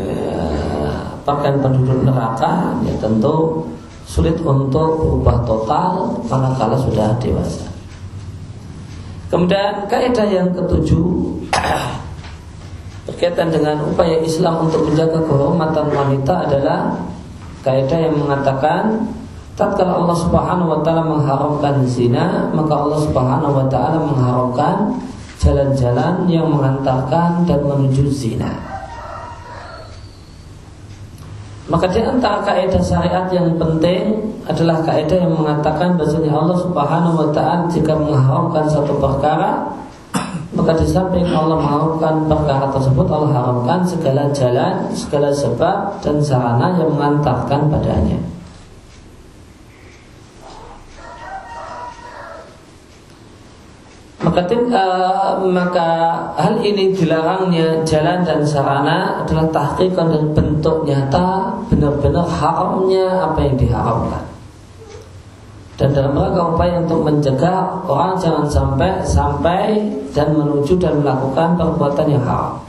eh, 0.00 0.98
pakaian 1.22 1.62
penduduk 1.62 2.02
neraka, 2.02 2.74
ya 2.82 2.94
tentu 2.98 3.62
sulit 4.08 4.34
untuk 4.42 4.98
berubah 4.98 5.46
total 5.46 6.18
manakala 6.26 6.74
sudah 6.74 7.14
dewasa. 7.22 7.70
Kemudian 9.30 9.86
kaidah 9.86 10.26
yang 10.26 10.50
ketujuh 10.50 11.06
berkaitan 13.04 13.52
dengan 13.52 13.84
upaya 13.84 14.16
Islam 14.24 14.68
untuk 14.68 14.88
menjaga 14.88 15.20
kehormatan 15.20 15.86
wanita 15.92 16.48
adalah 16.48 16.96
kaidah 17.60 18.00
yang 18.00 18.16
mengatakan 18.16 19.04
tatkala 19.54 20.00
Allah 20.00 20.16
Subhanahu 20.18 20.72
wa 20.72 20.80
taala 20.80 21.04
mengharamkan 21.04 21.84
zina, 21.84 22.48
maka 22.56 22.72
Allah 22.74 23.00
Subhanahu 23.04 23.54
wa 23.54 23.66
taala 23.68 23.98
mengharamkan 24.02 24.76
jalan-jalan 25.38 26.24
yang 26.32 26.48
mengantarkan 26.48 27.44
dan 27.44 27.60
menuju 27.60 28.08
zina. 28.08 28.50
Maka 31.64 31.88
di 31.88 32.00
antara 32.04 32.44
kaidah 32.44 32.80
syariat 32.84 33.24
yang 33.32 33.56
penting 33.56 34.20
adalah 34.44 34.84
kaidah 34.84 35.16
yang 35.16 35.32
mengatakan 35.32 35.96
bahwasanya 35.96 36.32
Allah 36.32 36.58
Subhanahu 36.60 37.16
wa 37.20 37.28
taala 37.32 37.68
jika 37.68 37.92
mengharamkan 37.96 38.64
satu 38.68 38.96
perkara 38.96 39.83
maka 40.54 40.72
di 40.78 40.86
samping 40.86 41.26
Allah 41.34 41.58
mengharamkan 41.58 42.30
perkara 42.30 42.70
tersebut 42.70 43.06
Allah 43.10 43.30
haramkan 43.34 43.82
segala 43.82 44.30
jalan, 44.30 44.86
segala 44.94 45.34
sebab 45.34 45.98
dan 45.98 46.22
sarana 46.22 46.78
yang 46.78 46.94
mengantarkan 46.94 47.66
padanya. 47.66 48.18
Maka 54.24 54.40
uh, 54.50 55.44
maka 55.52 55.90
hal 56.40 56.56
ini 56.64 56.96
dilarangnya 56.96 57.84
jalan 57.84 58.24
dan 58.24 58.40
sarana 58.40 59.20
adalah 59.20 59.52
tahqiqan 59.52 60.08
dan 60.08 60.24
bentuk 60.32 60.88
nyata 60.88 61.52
benar-benar 61.68 62.24
haramnya 62.24 63.30
apa 63.30 63.38
yang 63.44 63.54
diharamkan. 63.60 64.33
Dan 65.74 65.90
dalam 65.90 66.14
rangka 66.14 66.54
upaya 66.54 66.78
untuk 66.78 67.02
mencegah 67.02 67.82
orang 67.90 68.14
jangan 68.22 68.46
sampai 68.46 69.02
sampai 69.02 69.82
dan 70.14 70.30
menuju 70.30 70.78
dan 70.78 71.02
melakukan 71.02 71.58
perbuatan 71.58 72.06
yang 72.14 72.22
haram. 72.22 72.62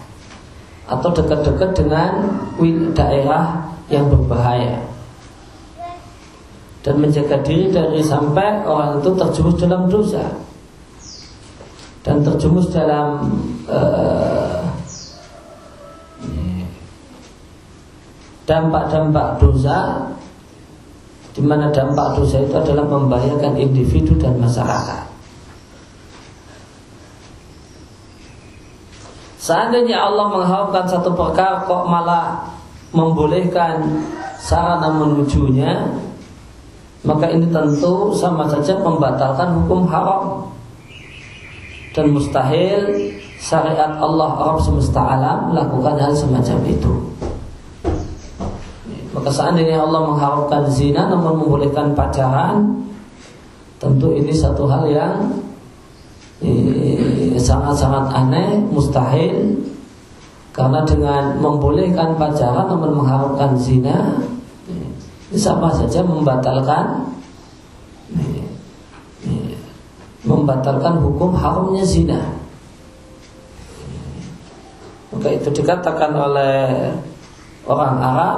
Atau 0.90 1.14
dekat-dekat 1.14 1.78
dengan 1.78 2.12
daerah 2.98 3.62
yang 3.94 4.10
berbahaya. 4.10 4.82
Dan 6.82 7.02
menjaga 7.02 7.42
diri 7.46 7.70
dari 7.70 8.02
sampai 8.02 8.66
orang 8.66 9.02
itu 9.02 9.10
terjerumus 9.14 9.58
dalam 9.62 9.82
dosa. 9.90 10.26
Dan 12.06 12.22
terjumus 12.22 12.70
dalam 12.70 13.26
eh, 13.66 14.62
dampak-dampak 18.46 19.28
uh, 19.34 19.38
dosa 19.42 19.78
di 21.36 21.44
mana 21.44 21.68
dampak 21.68 22.16
dosa 22.16 22.40
itu 22.40 22.56
adalah 22.56 22.88
membahayakan 22.88 23.60
individu 23.60 24.16
dan 24.16 24.40
masyarakat. 24.40 25.04
Seandainya 29.36 30.00
Allah 30.00 30.32
mengharapkan 30.32 30.90
satu 30.90 31.14
perkara 31.14 31.68
kok 31.68 31.86
malah 31.86 32.50
membolehkan 32.96 34.02
sarana 34.42 34.90
menujunya, 34.96 35.92
maka 37.06 37.30
ini 37.30 37.52
tentu 37.52 38.16
sama 38.16 38.50
saja 38.50 38.80
membatalkan 38.82 39.62
hukum 39.62 39.86
haram 39.92 40.50
dan 41.94 42.10
mustahil 42.16 43.12
syariat 43.38 44.02
Allah 44.02 44.34
Rabb 44.34 44.66
semesta 44.66 45.04
alam 45.04 45.54
melakukan 45.54 45.96
hal 46.02 46.14
semacam 46.18 46.58
itu. 46.66 46.94
Maka 49.16 49.32
seandainya 49.32 49.80
Allah 49.80 50.12
mengharapkan 50.12 50.68
zina 50.68 51.08
namun 51.08 51.40
membolehkan 51.40 51.96
pacaran, 51.96 52.84
tentu 53.80 54.12
ini 54.12 54.36
satu 54.36 54.68
hal 54.68 54.84
yang 54.92 55.40
eh, 56.44 57.40
sangat-sangat 57.40 58.12
aneh, 58.12 58.60
mustahil 58.76 59.56
karena 60.52 60.84
dengan 60.84 61.40
membolehkan 61.40 62.20
pacaran 62.20 62.68
namun 62.68 63.00
mengharapkan 63.00 63.56
zina, 63.56 64.20
ini 65.32 65.40
sama 65.40 65.72
saja 65.72 66.04
membatalkan 66.04 67.16
membatalkan 70.26 71.00
hukum 71.00 71.38
haramnya 71.38 71.86
zina. 71.88 72.20
Maka 75.14 75.28
itu 75.32 75.48
dikatakan 75.54 76.12
oleh 76.12 76.92
orang 77.66 77.98
Arab 77.98 78.38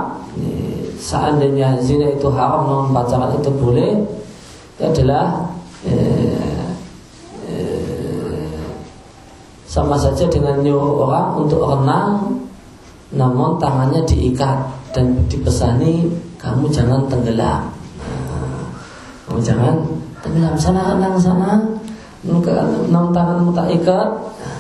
seandainya 0.98 1.78
zina 1.80 2.10
itu 2.10 2.28
haram 2.34 2.66
namun 2.66 2.88
pacaran 2.92 3.32
itu 3.38 3.52
boleh 3.54 4.02
itu 4.78 4.84
adalah 4.84 5.46
eh, 5.86 6.68
eh, 7.48 8.60
sama 9.70 9.96
saja 9.96 10.26
dengan 10.28 10.62
nyuruh 10.66 11.06
orang 11.06 11.28
untuk 11.38 11.62
renang 11.64 12.42
namun 13.14 13.56
tangannya 13.62 14.04
diikat 14.04 14.58
dan 14.92 15.16
dipesani 15.32 16.12
kamu 16.38 16.68
jangan 16.68 17.08
tenggelam. 17.08 17.72
Nah, 18.04 18.68
kamu 19.26 19.40
jangan 19.40 19.76
tenggelam 20.20 20.56
sana 20.60 20.92
renang 20.92 21.16
sana. 21.16 21.52
Enam 22.28 23.16
tangan 23.16 23.56
tak 23.56 23.72
ikat 23.80 24.10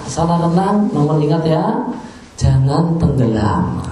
salah 0.07 0.39
renang 0.39 0.87
namun 0.95 1.19
ingat 1.19 1.43
ya 1.43 1.65
jangan 2.39 2.95
tenggelam 2.95 3.83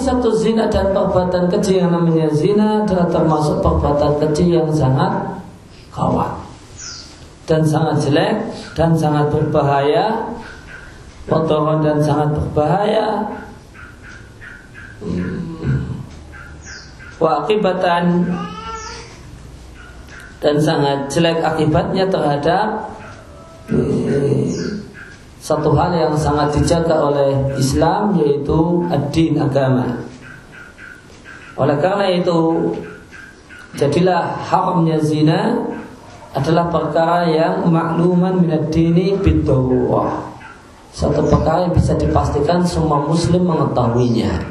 satu 0.00 0.34
zina 0.34 0.66
dan 0.66 0.90
perbuatan 0.90 1.46
kecil 1.52 1.86
yang 1.86 1.92
namanya 1.92 2.32
zina 2.34 2.82
adalah 2.82 3.06
termasuk 3.12 3.60
perbuatan 3.62 4.18
kecil 4.24 4.48
yang 4.62 4.70
sangat 4.74 5.38
kawat 5.94 6.34
dan 7.44 7.60
sangat 7.62 8.00
jelek 8.02 8.34
dan 8.74 8.96
sangat 8.96 9.30
berbahaya 9.30 10.34
kotoran 11.28 11.80
dan 11.80 11.98
sangat 12.04 12.36
berbahaya. 12.36 13.08
Wa 17.20 17.44
akibatan 17.44 18.28
dan 20.42 20.56
sangat 20.60 21.08
jelek 21.08 21.40
akibatnya 21.40 22.04
terhadap 22.10 22.92
eh, 23.72 24.73
satu 25.44 25.76
hal 25.76 25.92
yang 25.92 26.16
sangat 26.16 26.56
dijaga 26.56 27.04
oleh 27.04 27.36
Islam 27.60 28.16
yaitu 28.16 28.80
ad-din 28.88 29.36
agama. 29.36 30.00
Oleh 31.60 31.76
karena 31.84 32.08
itu 32.16 32.72
jadilah 33.76 34.40
haramnya 34.40 34.96
zina 35.04 35.52
adalah 36.32 36.72
perkara 36.72 37.28
yang 37.28 37.68
makluman 37.68 38.40
minad 38.40 38.72
dini 38.72 39.20
bidawah. 39.20 40.32
Satu 40.96 41.20
perkara 41.28 41.68
yang 41.68 41.76
bisa 41.76 41.92
dipastikan 41.92 42.64
semua 42.64 43.04
muslim 43.04 43.44
mengetahuinya. 43.44 44.48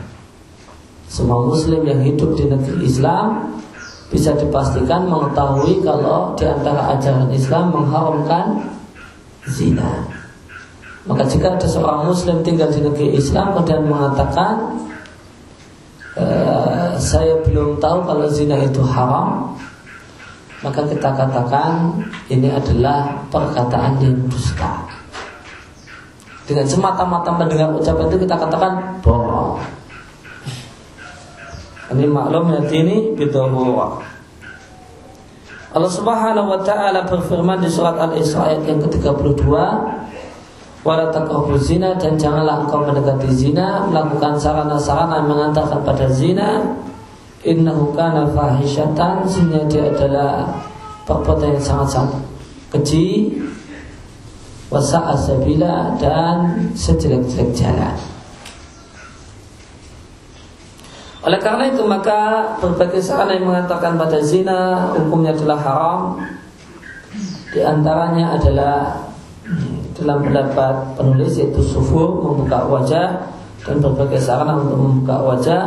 Semua 1.10 1.42
muslim 1.42 1.90
yang 1.90 2.06
hidup 2.06 2.38
di 2.38 2.46
negeri 2.46 2.86
Islam 2.86 3.58
bisa 4.14 4.38
dipastikan 4.38 5.10
mengetahui 5.10 5.82
kalau 5.82 6.38
di 6.38 6.46
antara 6.46 6.94
ajaran 6.94 7.34
Islam 7.34 7.74
mengharamkan 7.74 8.62
zina. 9.50 10.13
Maka 11.04 11.28
jika 11.28 11.60
ada 11.60 11.68
seorang 11.68 12.08
muslim 12.08 12.40
tinggal 12.48 12.72
di 12.72 12.80
negeri 12.80 13.20
Islam 13.20 13.52
kemudian 13.52 13.84
mengatakan 13.84 14.80
e, 16.16 16.26
saya 16.96 17.44
belum 17.44 17.84
tahu 17.84 18.08
kalau 18.08 18.24
zina 18.32 18.56
itu 18.64 18.80
haram, 18.88 19.52
maka 20.64 20.80
kita 20.88 21.12
katakan 21.12 21.92
ini 22.32 22.48
adalah 22.48 23.20
perkataan 23.28 24.00
yang 24.00 24.16
dusta. 24.32 24.88
Dengan 26.48 26.68
semata-mata 26.68 27.36
mendengar 27.36 27.72
ucapan 27.76 28.08
itu 28.08 28.24
kita 28.24 28.36
katakan 28.40 29.00
bohong. 29.04 29.60
Ini 31.92 32.08
maklum 32.08 32.48
ya 32.48 32.62
ini 32.72 33.12
bidawwa. 33.12 34.00
Allah 35.74 35.92
Subhanahu 35.92 36.54
wa 36.54 36.62
taala 36.62 37.04
berfirman 37.10 37.60
di 37.60 37.68
surat 37.68 37.98
Al-Isra 37.98 38.56
yang 38.56 38.78
ke-32, 38.78 39.42
"Wala 40.84 41.08
taqrabu 41.08 41.56
zina 41.56 41.96
dan 41.96 42.20
janganlah 42.20 42.68
engkau 42.68 42.84
mendekati 42.84 43.32
zina, 43.32 43.88
melakukan 43.88 44.36
sarana-sarana 44.36 45.24
yang 45.24 45.32
mengantarkan 45.32 45.80
pada 45.80 46.12
zina. 46.12 46.76
Innahu 47.44 47.96
kana 47.96 48.28
fahisyatan, 48.32 49.24
sehingga 49.28 49.64
dia 49.68 49.92
adalah 49.92 50.48
perbuatan 51.08 51.56
yang 51.56 51.64
sangat-sangat 51.64 52.20
keji, 52.72 53.40
wasa'a 54.68 55.16
sabila 55.16 55.96
dan 56.00 56.68
sejelek-jelek 56.76 57.56
jalan." 57.56 57.96
Oleh 61.24 61.40
karena 61.40 61.72
itu 61.72 61.88
maka 61.88 62.52
berbagai 62.60 63.00
sarana 63.00 63.40
yang 63.40 63.48
mengatakan 63.48 63.96
pada 63.96 64.20
zina 64.20 64.92
hukumnya 64.92 65.32
adalah 65.32 65.60
haram. 65.64 66.00
Di 67.56 67.64
antaranya 67.64 68.36
adalah 68.36 69.08
dalam 69.98 70.26
pendapat 70.26 70.98
penulis 70.98 71.38
yaitu 71.38 71.62
sufu 71.62 72.22
membuka 72.22 72.66
wajah 72.66 73.30
dan 73.64 73.80
berbagai 73.80 74.20
sarana 74.20 74.60
untuk 74.60 74.78
membuka 74.78 75.16
wajah, 75.24 75.64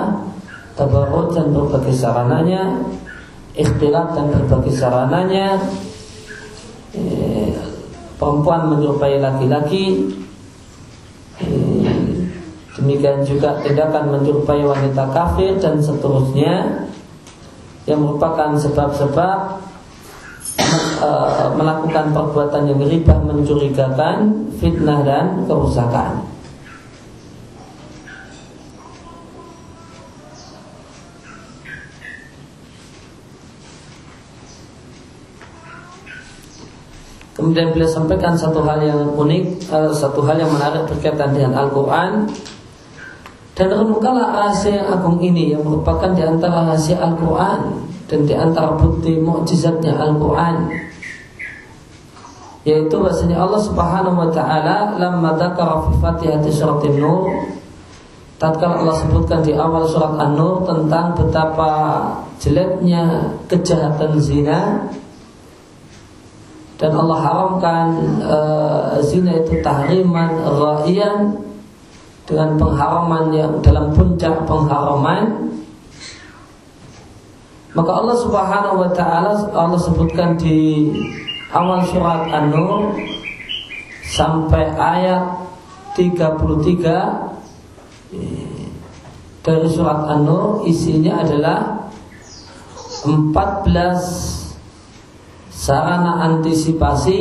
tabarut 0.77 1.33
dan 1.33 1.51
berbagai 1.55 1.95
sarananya, 1.97 2.85
ikhtilat 3.57 4.13
dan 4.13 4.27
berbagai 4.29 4.75
sarananya, 4.77 5.57
eh, 6.93 7.57
perempuan 8.21 8.69
menyerupai 8.75 9.17
laki-laki, 9.17 10.13
Demikian 12.77 13.25
juga 13.25 13.57
tindakan 13.65 14.13
menyerupai 14.13 14.61
wanita 14.61 15.09
kafir 15.09 15.57
dan 15.57 15.81
seterusnya 15.81 16.85
yang 17.89 18.05
merupakan 18.05 18.53
sebab-sebab 18.53 19.65
e, 20.97 21.11
melakukan 21.55 22.11
perbuatan 22.11 22.73
yang 22.73 22.81
riba 22.81 23.15
mencurigakan, 23.21 24.49
fitnah 24.57 25.01
dan 25.05 25.45
kerusakan. 25.45 26.25
Kemudian 37.37 37.77
beliau 37.77 37.87
sampaikan 37.87 38.33
satu 38.33 38.65
hal 38.65 38.81
yang 38.81 39.13
unik, 39.13 39.45
e, 39.69 39.79
satu 39.93 40.25
hal 40.25 40.41
yang 40.41 40.49
menarik 40.49 40.89
berkaitan 40.89 41.37
dengan 41.37 41.53
Al-Quran 41.69 42.33
Dan 43.57 43.73
renungkanlah 43.73 44.37
rahasia 44.37 44.85
yang 44.85 44.89
agung 45.01 45.17
ini 45.17 45.57
yang 45.57 45.65
merupakan 45.65 46.13
di 46.13 46.21
antara 46.21 46.69
rahasia 46.69 47.01
Al-Quran 47.01 47.89
dan 48.07 48.21
di 48.23 48.35
antara 48.37 48.77
bukti 48.79 49.19
mukjizatnya 49.19 49.99
Al-Quran 49.99 50.71
yaitu 52.67 52.99
bahasanya 52.99 53.47
Allah 53.47 53.63
Subhanahu 53.63 54.27
wa 54.27 54.31
taala 54.35 54.99
lamma 54.99 55.39
dzakara 55.39 55.87
fi 55.87 55.93
Fatihati 56.03 56.51
surat 56.51 56.83
An-Nur 56.83 57.31
tatkala 58.43 58.83
Allah 58.83 58.97
sebutkan 59.07 59.47
di 59.47 59.55
awal 59.55 59.87
surat 59.87 60.19
An-Nur 60.19 60.67
tentang 60.67 61.15
betapa 61.15 61.71
jeleknya 62.43 63.31
kejahatan 63.47 64.19
zina 64.19 64.91
dan 66.77 66.93
Allah 66.93 67.19
haramkan 67.23 67.87
uh, 68.27 68.99
zina 69.01 69.41
itu 69.41 69.63
tahriman 69.63 70.45
ra'iyan 70.45 71.39
dengan 72.27 72.59
pengharaman 72.59 73.33
yang 73.33 73.53
dalam 73.63 73.95
puncak 73.95 74.45
pengharaman. 74.45 75.55
Maka 77.73 77.91
Allah 77.95 78.17
Subhanahu 78.21 78.77
wa 78.83 78.91
taala 78.93 79.33
Allah 79.55 79.81
sebutkan 79.81 80.37
di 80.37 80.91
awal 81.53 81.83
surat 81.87 82.27
An-Nur 82.31 82.95
sampai 84.07 84.71
ayat 84.75 85.23
33 85.95 86.67
dari 89.47 89.69
surat 89.71 90.11
An-Nur 90.11 90.67
isinya 90.67 91.23
adalah 91.23 91.91
14 93.07 94.47
sarana 95.51 96.27
antisipasi 96.31 97.19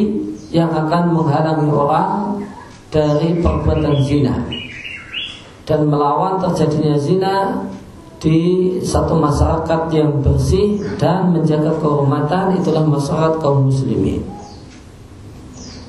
yang 0.50 0.74
akan 0.74 1.14
menghalangi 1.14 1.70
orang 1.70 2.42
dari 2.90 3.38
perbuatan 3.42 3.98
zina. 4.02 4.36
Dan 5.66 5.90
melawan 5.90 6.38
terjadinya 6.38 6.94
zina 6.98 7.66
di 8.20 8.40
satu 8.80 9.20
masyarakat 9.20 9.92
yang 9.92 10.24
bersih 10.24 10.80
dan 10.96 11.36
menjaga 11.36 11.76
kehormatan 11.80 12.56
itulah 12.58 12.84
masyarakat 12.88 13.44
kaum 13.44 13.68
muslimin. 13.68 14.24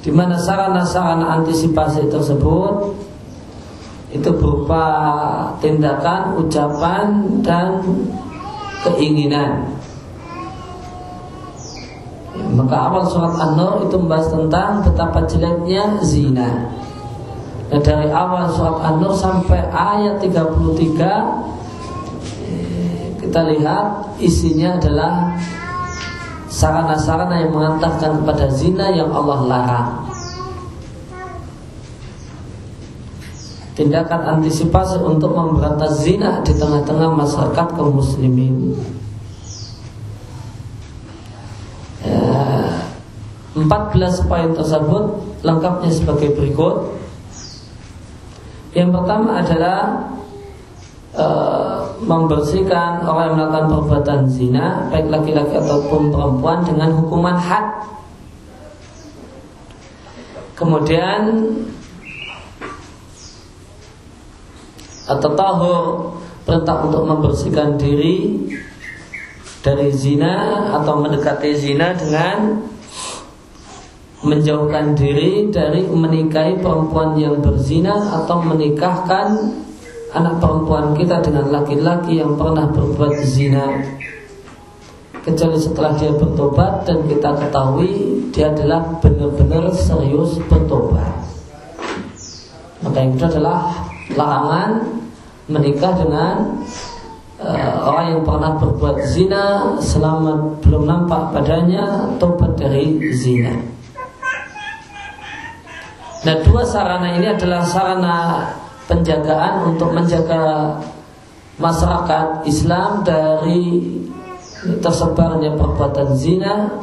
Di 0.02 0.10
mana 0.14 0.38
sarana-sarana 0.38 1.42
antisipasi 1.42 2.06
tersebut 2.06 2.94
itu 4.14 4.30
berupa 4.38 4.84
tindakan, 5.58 6.38
ucapan 6.38 7.06
dan 7.42 7.82
keinginan. 8.86 9.76
maka 12.36 12.76
awal 12.88 13.04
surat 13.08 13.32
An-Nur 13.36 13.88
itu 13.88 13.96
membahas 13.96 14.28
tentang 14.28 14.84
betapa 14.84 15.24
jeleknya 15.28 16.00
zina. 16.04 16.68
Dan 17.68 17.80
dari 17.82 18.08
awal 18.12 18.48
surat 18.52 18.80
An-Nur 18.80 19.12
sampai 19.16 19.60
ayat 19.72 20.20
33 20.20 21.65
kita 23.26 23.42
lihat 23.42 24.16
isinya 24.22 24.78
adalah 24.78 25.34
sarana-sarana 26.46 27.42
yang 27.42 27.50
mengantarkan 27.50 28.22
kepada 28.22 28.46
zina 28.54 28.94
yang 28.94 29.10
Allah 29.10 29.40
larang. 29.50 29.90
Tindakan 33.76 34.40
antisipasi 34.40 35.02
untuk 35.04 35.36
memberantas 35.36 36.00
zina 36.00 36.40
di 36.40 36.56
tengah-tengah 36.56 37.12
masyarakat 37.12 37.66
kaum 37.76 38.00
muslimin. 38.00 38.72
Ya, 42.00 42.72
14 43.52 44.24
poin 44.24 44.54
tersebut 44.56 45.04
lengkapnya 45.44 45.90
sebagai 45.92 46.32
berikut. 46.32 46.94
Yang 48.72 48.96
pertama 48.96 49.44
adalah 49.44 50.08
Eh, 51.16 51.75
membersihkan 52.02 53.04
orang 53.04 53.32
yang 53.32 53.35
melakukan 53.40 53.66
perbuatan 53.72 54.20
zina 54.28 54.88
baik 54.92 55.09
laki-laki 55.09 55.56
ataupun 55.56 56.12
perempuan 56.12 56.61
dengan 56.64 56.92
hukuman 56.92 57.37
had. 57.40 57.66
Kemudian 60.56 61.20
atau 65.06 65.30
tahu 65.38 65.72
perintah 66.42 66.76
untuk 66.82 67.02
membersihkan 67.06 67.78
diri 67.78 68.48
dari 69.62 69.90
zina 69.90 70.66
atau 70.78 70.98
mendekati 71.02 71.54
zina 71.54 71.94
dengan 71.94 72.62
menjauhkan 74.26 74.98
diri 74.98 75.52
dari 75.54 75.87
menikahi 75.87 76.59
perempuan 76.59 77.14
yang 77.14 77.38
berzina 77.38 77.94
atau 78.22 78.42
menikahkan 78.42 79.54
anak 80.16 80.40
perempuan 80.40 80.96
kita 80.96 81.20
dengan 81.20 81.52
laki-laki 81.52 82.16
yang 82.16 82.40
pernah 82.40 82.64
berbuat 82.72 83.20
zina 83.20 83.85
kecuali 85.20 85.59
setelah 85.61 85.92
dia 86.00 86.14
bertobat 86.16 86.88
dan 86.88 87.05
kita 87.05 87.37
ketahui 87.37 87.92
dia 88.33 88.48
adalah 88.48 88.81
benar-benar 89.05 89.68
serius 89.76 90.40
bertobat 90.48 91.26
maka 92.81 92.96
yang 93.02 93.12
itu 93.18 93.24
adalah 93.26 93.59
larangan 94.14 94.70
menikah 95.46 95.92
dengan 95.94 96.35
uh, 97.38 97.76
orang 97.87 98.07
yang 98.14 98.22
pernah 98.26 98.52
berbuat 98.59 98.96
zina 99.07 99.44
selama 99.79 100.59
belum 100.62 100.87
nampak 100.87 101.35
padanya 101.35 102.14
tobat 102.18 102.59
dari 102.59 102.98
zina. 103.14 103.55
Nah 106.26 106.37
dua 106.42 106.66
sarana 106.66 107.14
ini 107.14 107.31
adalah 107.31 107.62
sarana 107.62 108.16
penjagaan 108.87 109.75
untuk 109.75 109.90
menjaga 109.92 110.79
masyarakat 111.59 112.46
Islam 112.46 113.03
dari 113.03 113.94
tersebarnya 114.83 115.55
perbuatan 115.55 116.14
zina 116.16 116.81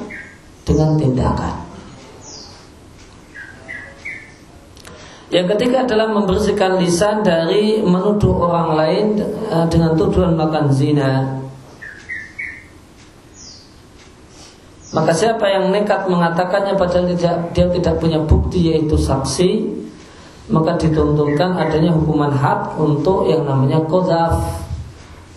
dengan 0.64 0.96
tindakan. 0.96 1.56
Yang 5.34 5.58
ketiga 5.58 5.82
adalah 5.82 6.14
membersihkan 6.14 6.78
lisan 6.78 7.26
dari 7.26 7.82
menuduh 7.82 8.38
orang 8.38 8.70
lain 8.78 9.06
eh, 9.50 9.66
dengan 9.66 9.98
tuduhan 9.98 10.38
makan 10.38 10.70
zina. 10.70 11.42
Maka 14.94 15.10
siapa 15.10 15.50
yang 15.50 15.74
nekat 15.74 16.06
mengatakannya 16.06 16.78
padahal 16.78 17.10
dia 17.50 17.66
tidak 17.66 17.96
punya 17.98 18.22
bukti 18.22 18.70
yaitu 18.70 18.94
saksi, 18.94 19.74
maka 20.52 20.76
dituntunkan 20.76 21.56
adanya 21.56 21.96
hukuman 21.96 22.32
had 22.36 22.76
untuk 22.76 23.32
yang 23.32 23.48
namanya 23.48 23.80
kozaf 23.88 24.64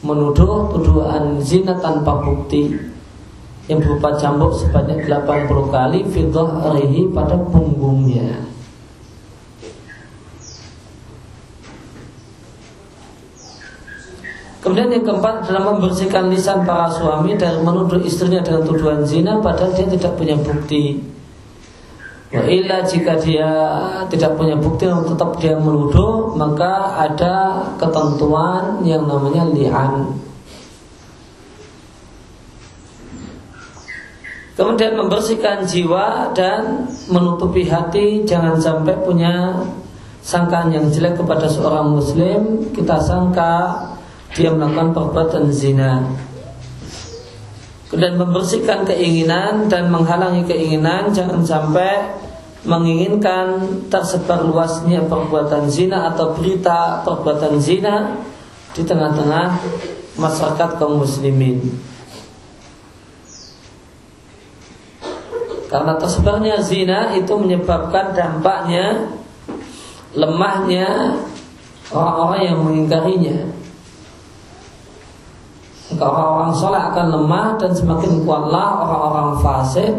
menuduh 0.03 0.71
tuduhan 0.75 1.39
zina 1.39 1.79
tanpa 1.79 2.19
bukti 2.23 2.75
yang 3.67 3.83
berupa 3.83 4.15
cambuk 4.19 4.55
sebanyak 4.55 5.07
80 5.07 5.75
kali 5.75 5.99
fidah 6.07 6.51
rihi 6.75 7.11
pada 7.11 7.35
punggungnya. 7.39 8.47
Kemudian 14.63 14.91
yang 14.91 15.07
keempat 15.07 15.47
adalah 15.47 15.79
membersihkan 15.79 16.27
lisan 16.27 16.67
para 16.67 16.91
suami 16.91 17.39
dari 17.39 17.63
menuduh 17.63 18.03
istrinya 18.03 18.43
dengan 18.43 18.67
tuduhan 18.67 19.07
zina 19.07 19.39
padahal 19.39 19.71
dia 19.71 19.87
tidak 19.87 20.19
punya 20.19 20.35
bukti. 20.35 20.99
Wa 22.27 22.43
illa 22.43 22.83
jika 22.83 23.15
dia 23.23 23.47
tidak 24.11 24.35
punya 24.35 24.59
bukti 24.59 24.83
yang 24.83 25.07
tetap 25.07 25.39
dia 25.39 25.55
menuduh 25.55 26.35
Maka 26.35 26.99
ada 27.07 27.63
ketentuan 27.79 28.83
yang 28.83 29.07
namanya 29.07 29.47
li'an. 29.47 30.11
Kemudian 34.57 34.97
membersihkan 34.97 35.69
jiwa 35.69 36.33
dan 36.35 36.91
menutupi 37.07 37.69
hati 37.69 38.27
Jangan 38.27 38.59
sampai 38.59 38.97
punya 39.07 39.55
sangkaan 40.27 40.75
yang 40.75 40.91
jelek 40.91 41.23
kepada 41.23 41.47
seorang 41.47 41.95
muslim. 41.95 42.67
Kita 42.75 42.99
sangka 42.99 43.87
dia 44.35 44.51
melakukan 44.51 44.91
perbuatan 44.91 45.49
zina 45.55 46.03
dan 47.95 48.19
membersihkan 48.19 48.83
keinginan 48.83 49.71
dan 49.71 49.95
menghalangi 49.95 50.43
keinginan 50.43 51.15
jangan 51.15 51.47
sampai 51.47 52.19
menginginkan 52.67 53.63
tersebar 53.87 54.43
luasnya 54.43 55.07
perbuatan 55.07 55.71
zina 55.71 56.11
atau 56.11 56.35
berita 56.35 57.07
perbuatan 57.07 57.63
zina 57.63 58.19
di 58.75 58.83
tengah-tengah 58.83 59.47
masyarakat 60.19 60.71
kaum 60.83 60.99
muslimin. 60.99 61.63
Karena 65.71 65.95
tersebarnya 65.99 66.63
zina 66.63 67.15
itu 67.15 67.33
menyebabkan 67.39 68.15
dampaknya 68.15 69.15
lemahnya 70.15 71.19
orang-orang 71.91 72.43
yang 72.43 72.59
mengingkarinya. 72.67 73.39
Maka 75.87 76.03
orang-orang 76.03 76.53
soleh 76.57 76.83
akan 76.83 77.07
lemah 77.15 77.49
dan 77.63 77.71
semakin 77.71 78.27
kuatlah 78.27 78.83
orang-orang 78.83 79.31
fasik 79.39 79.95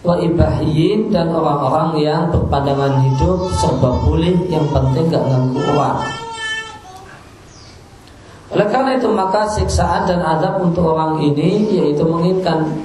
wa 0.00 0.16
ibahiyin 0.16 1.12
dan 1.12 1.30
orang-orang 1.30 2.00
yang 2.00 2.26
berpandangan 2.32 3.04
hidup 3.04 3.38
serba 3.60 4.00
boleh 4.02 4.34
yang 4.48 4.66
penting 4.72 5.12
gak 5.12 5.22
nganggu 5.22 5.60
uang. 5.60 5.98
Oleh 8.50 8.66
karena 8.66 8.98
itu 8.98 9.06
maka 9.14 9.46
siksaan 9.46 10.10
dan 10.10 10.26
adab 10.26 10.58
untuk 10.58 10.82
orang 10.90 11.22
ini 11.22 11.70
yaitu 11.70 12.02
menginginkan 12.02 12.82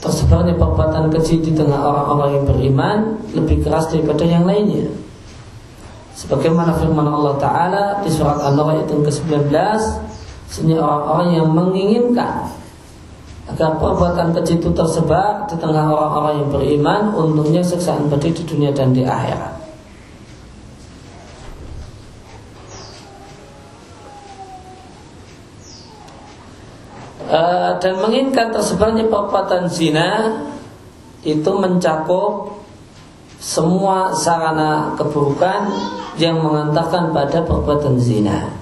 tersebarnya 0.00 0.56
perbuatan 0.56 1.12
keji 1.12 1.44
di 1.44 1.52
tengah 1.52 1.78
orang-orang 1.78 2.40
yang 2.40 2.44
beriman 2.48 2.98
lebih 3.36 3.60
keras 3.60 3.92
daripada 3.92 4.24
yang 4.24 4.48
lainnya. 4.48 4.88
Sebagaimana 6.16 6.80
firman 6.80 7.08
Allah 7.08 7.34
Ta'ala 7.36 7.84
di 8.00 8.08
surat 8.08 8.40
An-Nur 8.40 8.72
ayat 8.72 8.88
ke-19 8.88 9.52
Sehingga 10.52 10.84
orang-orang 10.84 11.28
yang 11.40 11.48
menginginkan 11.48 12.52
Agar 13.48 13.74
perbuatan 13.80 14.36
keji 14.36 14.60
itu 14.60 14.70
tersebar 14.70 15.48
di 15.48 15.56
tengah 15.56 15.88
orang-orang 15.88 16.44
yang 16.44 16.48
beriman 16.52 17.02
Untungnya 17.16 17.64
siksaan 17.64 18.12
pedih 18.12 18.36
di 18.36 18.44
dunia 18.44 18.70
dan 18.70 18.92
di 18.92 19.02
akhirat 19.02 19.62
Eh, 27.32 27.70
dan 27.80 27.96
menginginkan 27.96 28.52
tersebarnya 28.52 29.08
perbuatan 29.08 29.64
zina 29.64 30.36
itu 31.24 31.48
mencakup 31.48 32.60
semua 33.40 34.12
sarana 34.12 34.92
keburukan 35.00 35.72
yang 36.20 36.44
mengantarkan 36.44 37.08
pada 37.16 37.40
perbuatan 37.40 37.96
zina. 37.96 38.52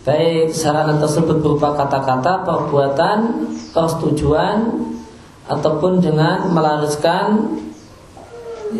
Baik 0.00 0.56
sarana 0.56 0.96
tersebut 0.96 1.44
berupa 1.44 1.76
kata-kata, 1.76 2.40
perbuatan, 2.48 3.18
persetujuan 3.76 4.88
ataupun 5.44 6.00
dengan 6.00 6.48
melariskan 6.48 7.58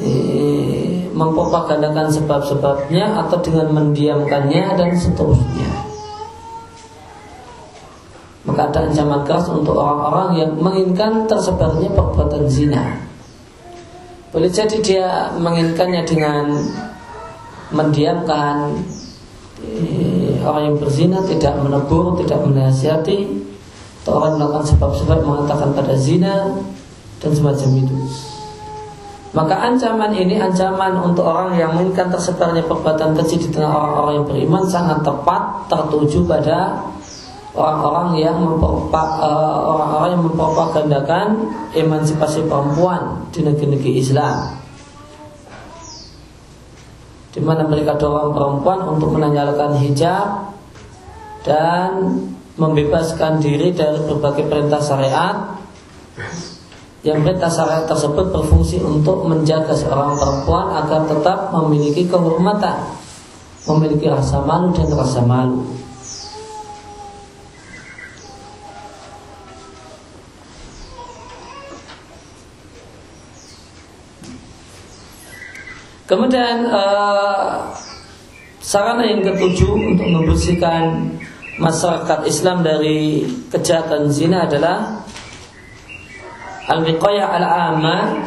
eh, 0.00 1.11
mempropagandakan 1.12 2.09
sebab-sebabnya 2.09 3.20
atau 3.26 3.37
dengan 3.44 3.68
mendiamkannya 3.74 4.64
dan 4.78 4.90
seterusnya 4.96 5.90
maka 8.50 8.72
ada 8.72 8.88
ancaman 8.88 9.22
keras 9.28 9.46
untuk 9.52 9.76
orang-orang 9.76 10.40
yang 10.40 10.50
menginginkan 10.56 11.28
tersebarnya 11.28 11.92
perbuatan 11.92 12.48
zina. 12.48 12.98
Boleh 14.35 14.50
jadi 14.50 14.76
dia 14.80 15.06
menginginkannya 15.37 16.02
dengan 16.02 16.44
mendiamkan 17.70 18.80
eh, 19.62 20.30
orang 20.44 20.72
yang 20.72 20.76
berzina, 20.76 21.18
tidak 21.26 21.55
menegur, 21.61 22.20
tidak 22.22 22.40
menasihati, 22.44 23.18
atau 24.05 24.12
orang 24.16 24.40
melakukan 24.40 24.64
sebab-sebab 24.76 25.18
mengatakan 25.24 25.70
pada 25.76 25.94
zina 25.96 26.57
dan 27.20 27.31
semacam 27.37 27.68
itu. 27.76 27.96
Maka 29.31 29.55
ancaman 29.55 30.11
ini 30.11 30.42
ancaman 30.42 30.98
untuk 31.07 31.22
orang 31.22 31.55
yang 31.55 31.70
menginginkan 31.70 32.11
tersebarnya 32.11 32.66
perbuatan 32.66 33.14
kecil 33.14 33.38
di 33.46 33.50
tengah 33.55 33.70
orang-orang 33.70 34.12
yang 34.18 34.26
beriman 34.26 34.64
sangat 34.66 34.98
tepat 35.07 35.70
tertuju 35.70 36.26
pada 36.26 36.83
orang-orang 37.55 38.18
yang 38.18 38.38
eh, 38.90 39.59
orang-orang 39.70 40.09
yang 40.18 40.22
mempropagandakan 40.26 41.26
emansipasi 41.79 42.42
perempuan 42.50 43.31
di 43.31 43.46
negeri-negeri 43.46 43.92
Islam 44.03 44.60
di 47.31 47.40
mana 47.43 47.62
mereka 47.66 47.95
dorong 47.95 48.35
perempuan 48.35 48.81
untuk 48.90 49.14
menanyalakan 49.14 49.79
hijab 49.79 50.51
dan 51.47 51.90
membebaskan 52.59 53.38
diri 53.38 53.73
dari 53.73 54.03
berbagai 54.05 54.51
perintah 54.51 54.83
syariat 54.83 55.61
yang 57.01 57.25
perintah 57.25 57.49
syariat 57.49 57.88
tersebut 57.88 58.29
berfungsi 58.29 58.77
untuk 58.85 59.25
menjaga 59.25 59.73
seorang 59.73 60.21
perempuan 60.21 60.69
agar 60.85 61.09
tetap 61.09 61.49
memiliki 61.57 62.05
kehormatan, 62.05 62.77
memiliki 63.64 64.05
rasa 64.05 64.45
malu 64.45 64.69
dan 64.77 64.93
rasa 64.93 65.25
malu. 65.25 65.64
Kemudian 76.11 76.66
uh, 76.66 77.70
sarana 78.59 79.07
yang 79.07 79.23
ketujuh 79.23 79.94
untuk 79.94 80.11
membersihkan 80.11 81.07
masyarakat 81.62 82.27
Islam 82.27 82.66
dari 82.66 83.31
kejahatan 83.46 84.11
zina 84.11 84.51
adalah 84.51 85.07
al-wiqayah 86.66 87.31
al-amma 87.31 88.27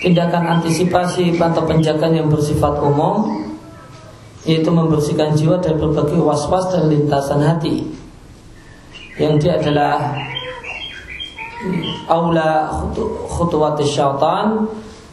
tindakan 0.00 0.56
antisipasi 0.56 1.36
atau 1.36 1.68
penjagaan 1.68 2.16
yang 2.16 2.32
bersifat 2.32 2.80
umum 2.80 3.44
yaitu 4.48 4.72
membersihkan 4.72 5.36
jiwa 5.36 5.60
dari 5.60 5.76
berbagai 5.76 6.24
was-was 6.24 6.72
dan 6.72 6.88
lintasan 6.88 7.44
hati. 7.44 7.84
Yang 9.20 9.34
dia 9.44 9.52
adalah 9.60 10.16
aula 12.08 12.72
khutuwat 13.28 13.76
syaitan 13.84 14.64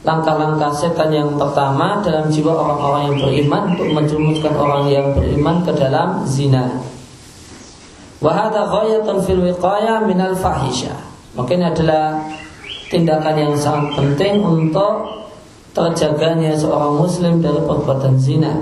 langkah-langkah 0.06 0.70
setan 0.70 1.10
yang 1.10 1.34
pertama 1.34 2.00
dalam 2.06 2.30
jiwa 2.30 2.54
orang-orang 2.54 3.02
yang 3.10 3.18
beriman 3.26 3.64
untuk 3.74 3.90
menjerumuskan 3.90 4.54
orang 4.54 4.84
yang 4.94 5.08
beriman 5.18 5.66
ke 5.66 5.74
dalam 5.74 6.22
zina. 6.30 6.70
Fil 9.26 9.42
minal 10.06 10.36
fahisha. 10.38 10.94
Mungkin 11.34 11.60
adalah 11.66 12.22
tindakan 12.94 13.36
yang 13.36 13.54
sangat 13.58 13.98
penting 13.98 14.46
untuk 14.46 15.26
terjaganya 15.76 16.56
seorang 16.56 16.96
muslim 16.96 17.42
dari 17.42 17.60
perbuatan 17.66 18.16
zina. 18.22 18.54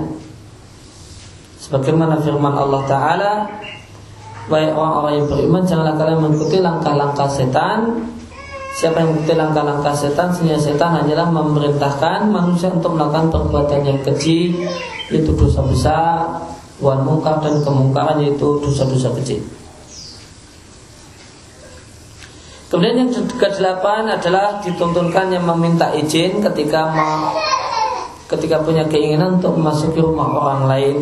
Sebagaimana 1.60 2.20
firman 2.20 2.52
Allah 2.52 2.82
Ta'ala 2.84 3.32
Baik 4.52 4.76
orang-orang 4.76 5.12
yang 5.16 5.26
beriman 5.32 5.62
Janganlah 5.64 5.96
kalian 5.96 6.20
mengikuti 6.20 6.60
langkah-langkah 6.60 7.24
setan 7.24 8.04
Siapa 8.74 9.00
yang 9.00 9.14
mengikuti 9.14 9.38
langkah-langkah 9.38 9.94
setan 9.94 10.34
Sehingga 10.34 10.58
setan 10.58 10.90
hanyalah 10.98 11.30
memerintahkan 11.30 12.26
manusia 12.26 12.74
untuk 12.74 12.98
melakukan 12.98 13.30
perbuatan 13.30 13.80
yang 13.86 14.00
kecil 14.02 14.66
Yaitu 15.14 15.30
dosa 15.34 15.62
besar 15.62 16.42
Wan 16.82 17.06
mungkar 17.06 17.38
dan 17.38 17.62
kemungkaran 17.62 18.18
yaitu 18.18 18.58
dosa-dosa 18.58 19.14
kecil 19.22 19.46
Kemudian 22.66 23.06
yang 23.06 23.10
ke-8 23.14 23.86
adalah 24.10 24.58
dituntunkan 24.58 25.30
yang 25.30 25.46
meminta 25.46 25.94
izin 25.94 26.42
ketika 26.42 26.90
ketika 28.26 28.58
punya 28.66 28.82
keinginan 28.90 29.38
untuk 29.38 29.54
memasuki 29.54 30.02
rumah 30.02 30.26
orang 30.34 30.62
lain 30.66 30.96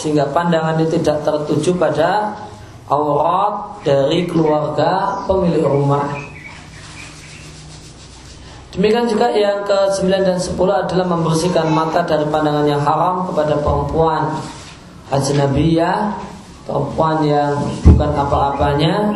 sehingga 0.00 0.32
pandangan 0.32 0.80
itu 0.80 0.96
tidak 0.96 1.28
tertuju 1.28 1.76
pada 1.76 2.32
aurat 2.88 3.84
dari 3.84 4.24
keluarga 4.24 5.20
pemilik 5.28 5.60
rumah. 5.60 6.31
Demikian 8.72 9.04
juga 9.04 9.28
yang 9.36 9.68
ke-9 9.68 10.08
dan 10.24 10.40
10 10.40 10.56
adalah 10.56 11.04
membersihkan 11.04 11.68
mata 11.68 12.00
dari 12.08 12.24
pandangan 12.24 12.64
yang 12.64 12.80
haram 12.80 13.28
kepada 13.28 13.60
perempuan 13.60 14.32
ajnabiyah, 15.12 16.16
perempuan 16.64 17.20
yang 17.20 17.52
bukan 17.84 18.10
apa-apanya. 18.16 19.12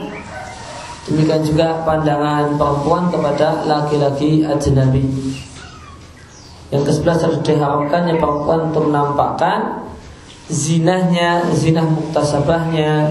Demikian 1.08 1.40
juga 1.40 1.80
pandangan 1.88 2.60
perempuan 2.60 3.08
kepada 3.08 3.64
laki-laki 3.64 4.44
ajnabi. 4.44 5.08
Yang 6.68 6.92
ke-11 6.92 7.16
adalah 7.16 7.40
diharamkannya 7.40 8.14
perempuan 8.20 8.60
untuk 8.68 8.92
menampakkan 8.92 9.88
zinahnya, 10.52 11.48
zinah 11.56 11.88
muktasabahnya 11.88 13.08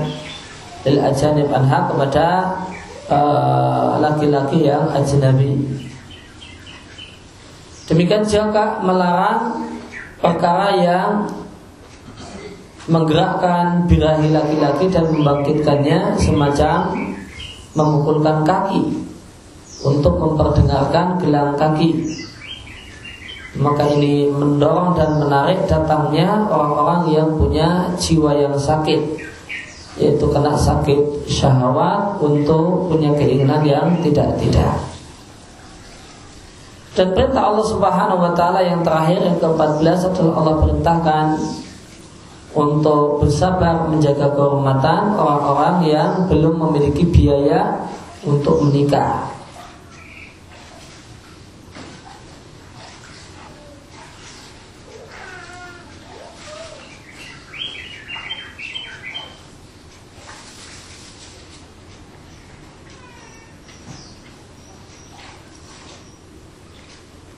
lil 0.86 1.00
ajanib 1.02 1.50
anha 1.50 1.90
kepada 1.90 2.26
eh, 3.10 3.92
laki-laki 3.98 4.62
uh, 4.62 4.66
yang 4.78 4.86
ajnabi. 4.94 5.85
Demikian 7.86 8.26
juga 8.26 8.82
melarang 8.82 9.62
perkara 10.18 10.74
yang 10.74 11.30
menggerakkan 12.90 13.86
birahi 13.86 14.30
laki-laki 14.30 14.90
dan 14.90 15.10
membangkitkannya 15.10 16.18
semacam 16.18 16.94
memukulkan 17.78 18.42
kaki 18.46 18.82
untuk 19.86 20.18
memperdengarkan 20.18 21.22
gelang 21.22 21.54
kaki. 21.58 22.10
Maka 23.56 23.88
ini 23.96 24.34
mendorong 24.34 24.98
dan 24.98 25.22
menarik 25.22 25.64
datangnya 25.70 26.44
orang-orang 26.50 27.14
yang 27.14 27.30
punya 27.38 27.94
jiwa 27.96 28.36
yang 28.36 28.58
sakit 28.58 29.00
yaitu 29.96 30.28
kena 30.28 30.52
sakit 30.60 31.24
syahwat 31.24 32.20
untuk 32.20 32.92
punya 32.92 33.16
keinginan 33.16 33.64
yang 33.64 33.88
tidak-tidak. 34.04 34.95
Dan 36.96 37.12
perintah 37.12 37.52
Allah 37.52 37.66
Subhanahu 37.68 38.24
wa 38.24 38.32
taala 38.32 38.64
yang 38.64 38.80
terakhir 38.80 39.20
yang 39.20 39.36
ke-14 39.36 40.16
adalah 40.16 40.34
Allah 40.40 40.56
perintahkan 40.64 41.26
untuk 42.56 43.20
bersabar 43.20 43.84
menjaga 43.92 44.32
kehormatan 44.32 45.20
orang-orang 45.20 45.76
yang 45.92 46.24
belum 46.32 46.56
memiliki 46.56 47.04
biaya 47.04 47.84
untuk 48.24 48.64
menikah. 48.64 49.35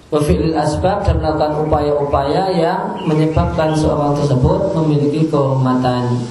Wafilil 0.08 0.56
asbab 0.56 1.04
dan 1.04 1.20
melakukan 1.20 1.68
upaya-upaya 1.68 2.48
yang 2.56 2.96
menyebabkan 3.04 3.76
seorang 3.76 4.16
tersebut 4.16 4.72
memiliki 4.72 5.28
kehormatan. 5.28 6.24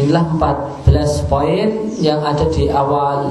Inilah 0.00 0.24
14 0.88 1.28
poin 1.28 1.68
yang 2.00 2.24
ada 2.24 2.48
di 2.48 2.72
awal 2.72 3.28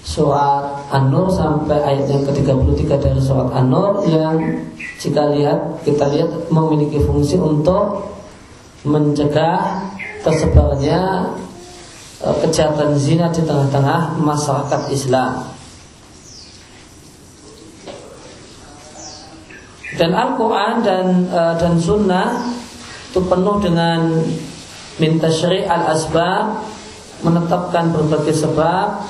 surat 0.00 0.88
An-Nur 0.88 1.28
sampai 1.28 1.76
ayat 1.84 2.08
yang 2.08 2.24
ke-33 2.24 2.90
dari 2.96 3.20
surat 3.20 3.52
An-Nur 3.52 4.08
yang 4.08 4.40
jika 4.96 5.28
lihat 5.28 5.84
kita 5.84 6.08
lihat 6.08 6.48
memiliki 6.48 7.04
fungsi 7.04 7.36
untuk 7.36 8.16
mencegah 8.82 9.92
tersebarnya 10.24 11.30
e, 12.18 12.28
kejahatan 12.42 12.98
zina 12.98 13.30
di 13.30 13.44
tengah-tengah 13.44 14.18
masyarakat 14.18 14.88
Islam. 14.88 15.51
Dan 20.00 20.16
Al-Quran 20.16 20.80
dan 20.80 21.06
uh, 21.28 21.54
dan 21.60 21.76
Sunnah 21.76 22.48
itu 23.12 23.20
penuh 23.28 23.60
dengan 23.60 24.08
minta 24.96 25.28
syari 25.28 25.68
al-asbab 25.68 26.64
menetapkan 27.20 27.92
berbagai 27.92 28.32
sebab 28.32 29.04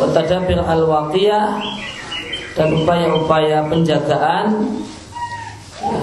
watadabir 0.00 0.60
al-waqiyah 0.64 1.60
dan 2.56 2.68
upaya-upaya 2.72 3.68
penjagaan 3.68 4.80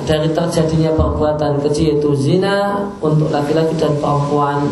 dari 0.05 0.29
terjadinya 0.29 0.93
perbuatan 0.93 1.65
kecil 1.65 1.97
itu 1.97 2.09
zina 2.13 2.87
untuk 3.01 3.33
laki-laki 3.33 3.73
dan 3.73 3.97
perempuan 3.97 4.69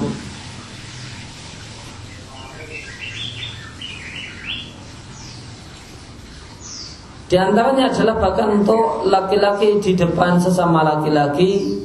Di 7.31 7.39
antaranya 7.39 7.87
adalah 7.87 8.19
bahkan 8.19 8.59
untuk 8.59 9.07
laki-laki 9.07 9.79
di 9.79 9.95
depan 9.95 10.35
sesama 10.35 10.83
laki-laki 10.83 11.79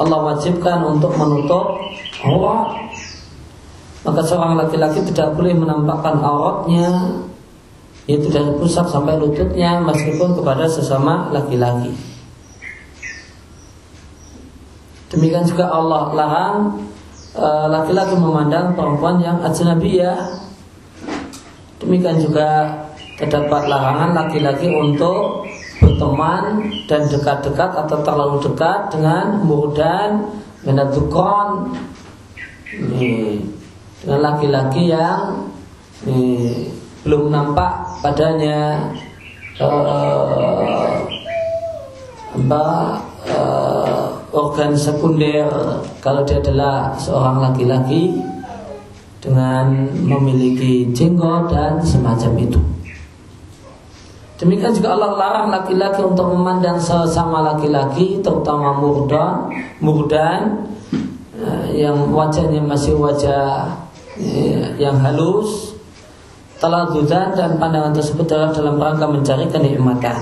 Allah 0.00 0.32
wajibkan 0.32 0.80
untuk 0.80 1.12
menutup 1.12 1.76
aurat. 2.24 2.88
Maka 4.00 4.24
seorang 4.24 4.56
laki-laki 4.56 5.04
tidak 5.12 5.36
boleh 5.36 5.52
menampakkan 5.52 6.24
auratnya 6.24 7.20
yaitu 8.08 8.32
dari 8.32 8.48
pusat 8.56 8.88
sampai 8.88 9.20
lututnya 9.20 9.76
meskipun 9.84 10.32
kepada 10.40 10.64
sesama 10.64 11.28
laki-laki. 11.36 11.92
Demikian 15.12 15.44
juga 15.44 15.68
Allah 15.68 16.16
larang 16.16 16.80
eh, 17.36 17.66
laki-laki 17.68 18.16
memandang 18.16 18.72
perempuan 18.72 19.20
yang 19.20 19.44
ajnabiyah. 19.44 20.48
Demikian 21.84 22.24
juga 22.24 22.72
terdapat 23.20 23.68
larangan 23.68 24.16
laki-laki 24.16 24.72
untuk 24.72 25.44
berteman 25.76 26.72
dan 26.88 27.04
dekat-dekat 27.04 27.70
atau 27.84 28.00
terlalu 28.00 28.36
dekat 28.40 28.88
dengan 28.88 29.44
murdan 29.44 30.24
menadukon 30.64 31.76
dengan 34.00 34.20
laki-laki 34.24 34.88
yang 34.88 35.44
ini, 36.08 36.64
belum 37.04 37.28
nampak 37.28 38.00
padanya. 38.00 38.88
Uh, 39.60 41.04
apa 42.30 42.96
uh, 43.28 44.16
organ 44.32 44.72
sekunder. 44.72 45.50
Kalau 46.00 46.24
dia 46.24 46.40
adalah 46.40 46.96
seorang 46.96 47.44
laki-laki 47.44 48.22
dengan 49.20 49.90
memiliki 50.00 50.88
jenggot 50.96 51.52
dan 51.52 51.82
semacam 51.84 52.32
itu. 52.40 52.60
Demikian 54.40 54.72
juga 54.72 54.96
Allah 54.96 55.20
larang 55.20 55.52
laki-laki 55.52 56.00
untuk 56.00 56.32
memandang 56.32 56.80
sesama 56.80 57.44
laki-laki, 57.44 58.24
terutama 58.24 58.72
murdan, 58.72 59.52
murdan 59.84 60.64
eh, 61.36 61.84
yang 61.84 62.08
wajahnya 62.08 62.64
masih 62.64 62.96
wajah 62.96 63.68
eh, 64.16 64.80
yang 64.80 64.96
halus, 65.04 65.76
taladudan 66.56 67.36
dan 67.36 67.60
pandangan 67.60 67.92
tersebut 67.92 68.24
adalah 68.32 68.50
dalam 68.56 68.76
rangka 68.80 69.06
mencari 69.12 69.44
kenikmatan. 69.52 70.16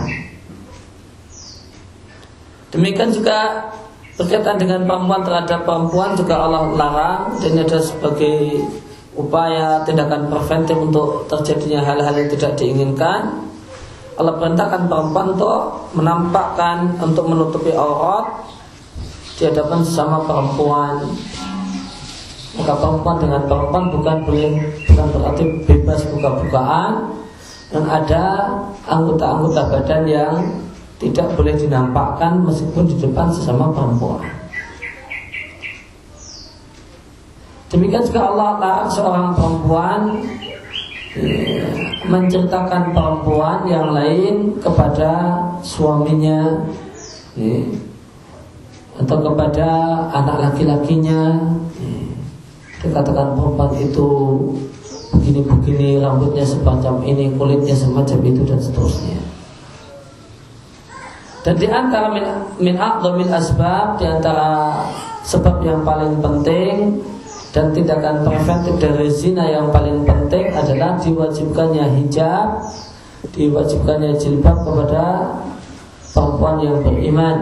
Demikian 2.75 3.15
juga 3.15 3.71
berkaitan 4.19 4.59
dengan 4.59 4.83
perempuan 4.83 5.23
terhadap 5.23 5.63
perempuan 5.63 6.19
juga 6.19 6.43
Allah 6.43 6.75
larang 6.75 7.39
dan 7.39 7.55
ini 7.55 7.63
adalah 7.63 7.87
sebagai 7.87 8.67
upaya 9.15 9.87
tindakan 9.87 10.27
preventif 10.27 10.75
untuk 10.75 11.31
terjadinya 11.31 11.87
hal-hal 11.87 12.19
yang 12.19 12.31
tidak 12.35 12.59
diinginkan 12.59 13.48
Allah 14.19 14.35
perintahkan 14.35 14.91
perempuan 14.91 15.39
untuk 15.39 15.87
menampakkan 15.95 16.99
untuk 16.99 17.31
menutupi 17.31 17.71
aurat 17.71 18.43
di 19.39 19.47
hadapan 19.47 19.79
sesama 19.87 20.27
perempuan. 20.27 21.07
Maka 22.59 22.75
perempuan 22.83 23.17
dengan 23.23 23.47
perempuan 23.47 23.85
bukan 23.95 24.17
boleh 24.27 24.51
bukan 24.91 25.07
berarti 25.15 25.43
bebas 25.63 26.03
buka-bukaan 26.11 27.15
dan 27.71 27.85
ada 27.87 28.23
anggota-anggota 28.91 29.63
badan 29.71 30.03
yang 30.11 30.35
tidak 30.99 31.31
boleh 31.39 31.55
dinampakkan 31.55 32.43
meskipun 32.43 32.91
di 32.91 32.99
depan 32.99 33.31
sesama 33.31 33.71
perempuan. 33.71 34.27
Demikian 37.71 38.03
juga 38.03 38.35
Allah 38.35 38.91
seorang 38.91 39.39
perempuan 39.39 40.01
menceritakan 42.09 42.93
perempuan 42.93 43.65
yang 43.65 43.97
lain 43.97 44.61
kepada 44.61 45.41
suaminya 45.65 46.69
ya, 47.33 47.65
atau 49.01 49.17
kepada 49.25 49.69
anak 50.13 50.37
laki-lakinya. 50.49 51.53
Ya, 51.81 52.01
dikatakan 52.85 53.35
perempuan 53.35 53.73
itu 53.81 54.09
begini-begini 55.17 55.99
rambutnya 55.99 56.45
semacam 56.45 57.01
ini 57.03 57.33
kulitnya 57.35 57.75
semacam 57.75 58.19
itu 58.23 58.43
dan 58.45 58.61
seterusnya. 58.61 59.19
Dan 61.43 61.55
di 61.57 61.67
antara 61.71 62.13
min, 62.13 62.27
min 62.61 62.77
asbab 63.33 63.97
di 63.97 64.05
antara 64.05 64.85
sebab 65.25 65.65
yang 65.65 65.81
paling 65.81 66.21
penting 66.21 67.01
dan 67.53 67.73
tindakan 67.73 68.29
preventif 68.29 68.77
dari 68.77 69.09
zina 69.09 69.49
yang 69.49 69.73
paling 69.73 70.05
penting 70.05 70.53
adalah 70.53 71.01
diwajibkannya 71.01 71.85
hijab, 71.97 72.61
diwajibkannya 73.33 74.21
jilbab 74.21 74.57
kepada 74.69 75.05
perempuan 76.13 76.57
yang 76.61 76.77
beriman. 76.85 77.37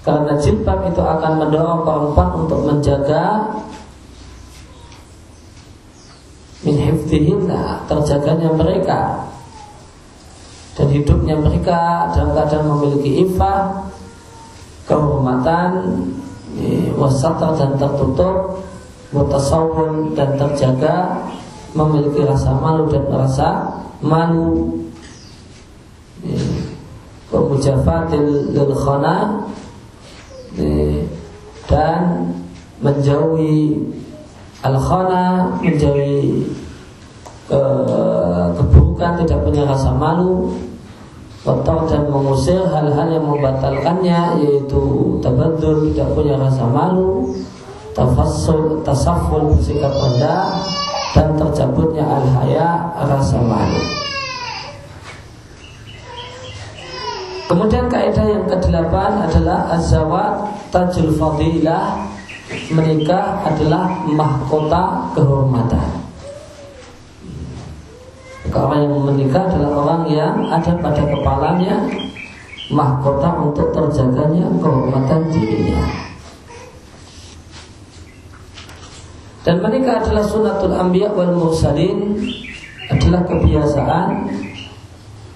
Karena 0.00 0.32
jilbab 0.38 0.88
itu 0.88 1.02
akan 1.02 1.32
mendorong 1.44 1.82
perempuan 1.84 2.28
untuk 2.46 2.60
menjaga 2.64 3.24
min 6.60 6.76
terjaganya 7.88 8.52
mereka 8.52 9.30
dan 10.76 10.86
hidupnya 10.92 11.36
mereka 11.36 12.08
dalam 12.12 12.36
keadaan 12.36 12.66
memiliki 12.76 13.24
ifah 13.28 13.90
kehormatan 14.90 15.70
wasata 16.98 17.54
dan 17.54 17.78
tertutup 17.78 18.66
mutasawun 19.14 20.18
dan 20.18 20.34
terjaga 20.34 21.22
memiliki 21.70 22.26
rasa 22.26 22.50
malu 22.58 22.90
dan 22.90 23.06
rasa 23.06 23.48
malu. 24.02 24.74
Kemujafatil 27.30 28.50
lil 28.50 28.74
khana 28.74 29.46
dan 31.70 32.02
menjauhi 32.82 33.78
al 34.66 34.74
khana 34.74 35.54
menjauhi 35.62 36.50
keburukan 38.58 39.22
tidak 39.22 39.38
punya 39.46 39.62
rasa 39.62 39.94
malu 39.94 40.58
kotor 41.40 41.88
dan 41.88 42.04
mengusir 42.12 42.60
hal-hal 42.68 43.08
yang 43.08 43.24
membatalkannya 43.24 44.44
yaitu 44.44 44.82
tabadzul 45.24 45.88
tidak 45.88 46.08
punya 46.12 46.36
rasa 46.36 46.68
malu 46.68 47.32
tafassul 47.96 48.84
tasaful 48.84 49.56
bersikap 49.56 49.88
rendah 49.88 50.60
dan 51.16 51.34
tercabutnya 51.34 52.06
al-haya 52.06 52.92
rasa 53.02 53.40
malu. 53.40 53.82
Kemudian 57.50 57.90
kaidah 57.90 58.26
yang 58.30 58.46
kedelapan 58.46 59.26
adalah 59.26 59.74
azawat 59.74 60.54
tajul 60.70 61.10
fadilah 61.18 61.98
menikah 62.70 63.42
adalah 63.42 63.90
mahkota 64.06 65.10
kehormatan 65.18 65.99
orang 68.58 68.90
yang 68.90 68.94
menikah 69.06 69.42
adalah 69.46 69.70
orang 69.84 70.02
yang 70.10 70.34
ada 70.50 70.72
pada 70.82 71.02
kepalanya 71.06 71.76
mahkota 72.70 73.28
untuk 73.38 73.68
terjaganya 73.70 74.46
kehormatan 74.58 75.20
dirinya. 75.30 75.82
Dan 79.40 79.56
menikah 79.64 80.04
adalah 80.04 80.24
sunatul 80.26 80.74
anbiya 80.76 81.10
wal 81.14 81.32
mursalin 81.32 82.18
adalah 82.90 83.22
kebiasaan 83.24 84.08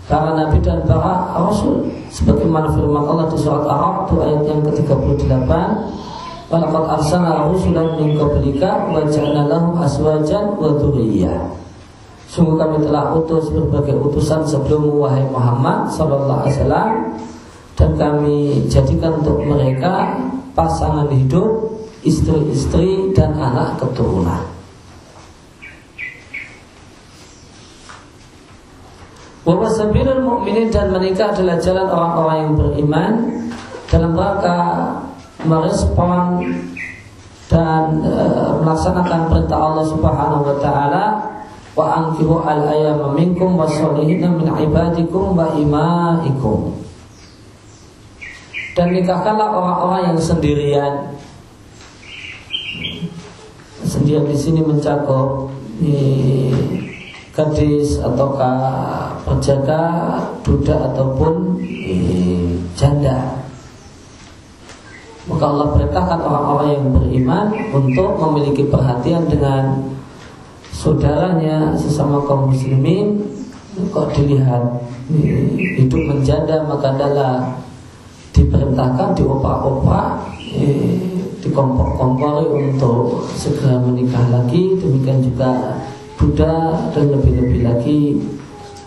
para 0.05 0.31
nabi 0.37 0.61
dan 0.61 0.85
para 0.85 1.33
rasul 1.33 1.89
sebagaimana 2.13 2.69
firman 2.77 3.09
Allah 3.09 3.27
di 3.33 3.39
surat 3.41 3.65
Ar-Ra'd 3.65 4.13
ayat 4.13 4.43
yang 4.45 4.61
ke-38 4.69 5.51
Walaqad 6.53 6.85
arsalna 7.01 7.49
rusulan 7.49 7.97
min 7.97 8.21
qablika 8.21 8.93
wa 8.93 9.01
ja'alna 9.09 9.49
lahum 9.49 9.81
aswajan 9.81 10.61
wa 10.61 10.77
dzurriyyah 10.77 11.64
Sungguh 12.35 12.59
kami 12.59 12.83
telah 12.83 13.15
utus 13.15 13.47
berbagai 13.47 13.95
utusan 13.95 14.43
sebelummu 14.43 15.07
wahai 15.07 15.23
Muhammad 15.31 15.87
sallallahu 15.87 16.43
alaihi 16.43 16.59
wasallam 16.59 16.91
dan 17.79 17.91
kami 17.95 18.67
jadikan 18.67 19.23
untuk 19.23 19.39
mereka 19.47 20.19
pasangan 20.59 21.07
hidup, 21.15 21.79
istri-istri 22.03 23.15
dan 23.15 23.39
anak 23.39 23.79
keturunan. 23.79 24.51
Bahwa 29.47 29.71
sabilul 29.71 30.27
mukminin 30.27 30.75
dan 30.75 30.91
menikah 30.91 31.31
adalah 31.31 31.63
jalan 31.63 31.87
orang-orang 31.87 32.39
yang 32.43 32.55
beriman 32.59 33.13
dalam 33.87 34.11
rangka 34.11 34.59
merespon 35.47 36.51
dan 37.47 38.03
e, 38.03 38.15
melaksanakan 38.59 39.31
perintah 39.31 39.59
Allah 39.61 39.87
Subhanahu 39.87 40.43
wa 40.43 40.57
taala 40.59 41.34
wa 41.75 41.85
ankihu 41.91 42.39
al 42.47 42.71
ayama 42.71 43.11
minkum 43.15 43.59
wasolihina 43.59 44.31
min 44.31 44.47
ibadikum 44.47 45.35
wa 45.35 45.55
imaikum. 45.59 46.79
Dan 48.75 48.91
nikahkanlah 48.91 49.55
orang-orang 49.55 50.15
yang 50.15 50.19
sendirian. 50.19 50.95
Sendirian 53.87 54.27
di 54.27 54.35
sini 54.35 54.67
mencakup 54.67 55.55
di 55.79 56.51
gadis 57.35 57.99
ataukah 58.03 58.59
penjaga 59.27 59.83
budak 60.47 60.79
ataupun 60.95 61.59
eh, 61.63 62.59
janda. 62.79 63.43
Maka 65.25 65.45
Allah 65.49 65.69
perintahkan 65.73 66.21
orang-orang 66.21 66.69
yang 66.79 66.87
beriman 66.93 67.47
untuk 67.73 68.11
memiliki 68.21 68.69
perhatian 68.69 69.25
dengan 69.27 69.81
saudaranya 70.85 71.73
sesama 71.81 72.21
kaum 72.29 72.53
muslimin 72.53 73.25
kok 73.89 74.13
dilihat 74.13 74.85
hidup 75.81 76.03
menjanda 76.13 76.61
maka 76.69 76.93
adalah 76.93 77.57
diperintahkan 78.37 79.17
diopak-opak 79.17 80.29
eh, 80.53 81.01
dikompor-kompori 81.41 82.69
untuk 82.69 83.25
segera 83.33 83.81
menikah 83.81 84.29
lagi. 84.29 84.77
Demikian 84.77 85.25
juga 85.25 85.81
Buddha 86.21 86.77
dan 86.93 87.17
lebih-lebih 87.17 87.61
lagi 87.65 88.01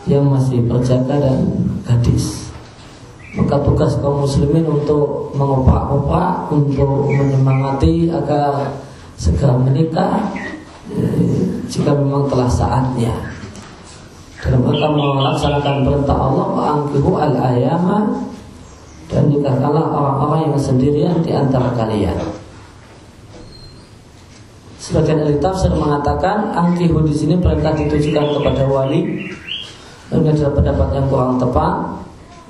yang 0.05 0.29
masih 0.29 0.61
berjaga 0.69 1.17
dan 1.17 1.49
gadis. 1.81 2.53
Maka 3.33 3.57
tugas 3.65 3.97
kaum 3.97 4.21
muslimin 4.21 4.69
untuk 4.69 5.33
mengopak-opak 5.33 6.53
untuk 6.53 7.09
menyemangati 7.09 8.09
agar 8.13 8.73
segera 9.17 9.57
menikah 9.57 10.29
jika 11.67 11.91
memang 11.91 12.31
telah 12.31 12.49
saatnya 12.49 13.13
dalam 14.37 14.63
rangka 14.63 14.87
melaksanakan 14.93 15.75
perintah 15.83 16.17
Allah 16.17 16.47
angkihu 16.77 17.11
al 17.17 17.35
ayama 17.35 17.97
dan 19.07 19.27
nikahkanlah 19.31 19.87
orang-orang 19.91 20.51
yang 20.51 20.55
sendirian 20.59 21.15
di 21.23 21.31
antara 21.31 21.71
kalian. 21.73 22.15
Sebagian 24.77 25.25
ahli 25.25 25.35
tafsir 25.43 25.73
mengatakan 25.73 26.55
angkihu 26.55 27.03
di 27.03 27.11
sini 27.11 27.35
perintah 27.39 27.75
ditujukan 27.75 28.39
kepada 28.39 28.63
wali. 28.71 29.27
Ini 30.07 30.27
adalah 30.31 30.53
pendapat 30.55 30.87
yang 30.95 31.05
kurang 31.11 31.35
tepat 31.35 31.73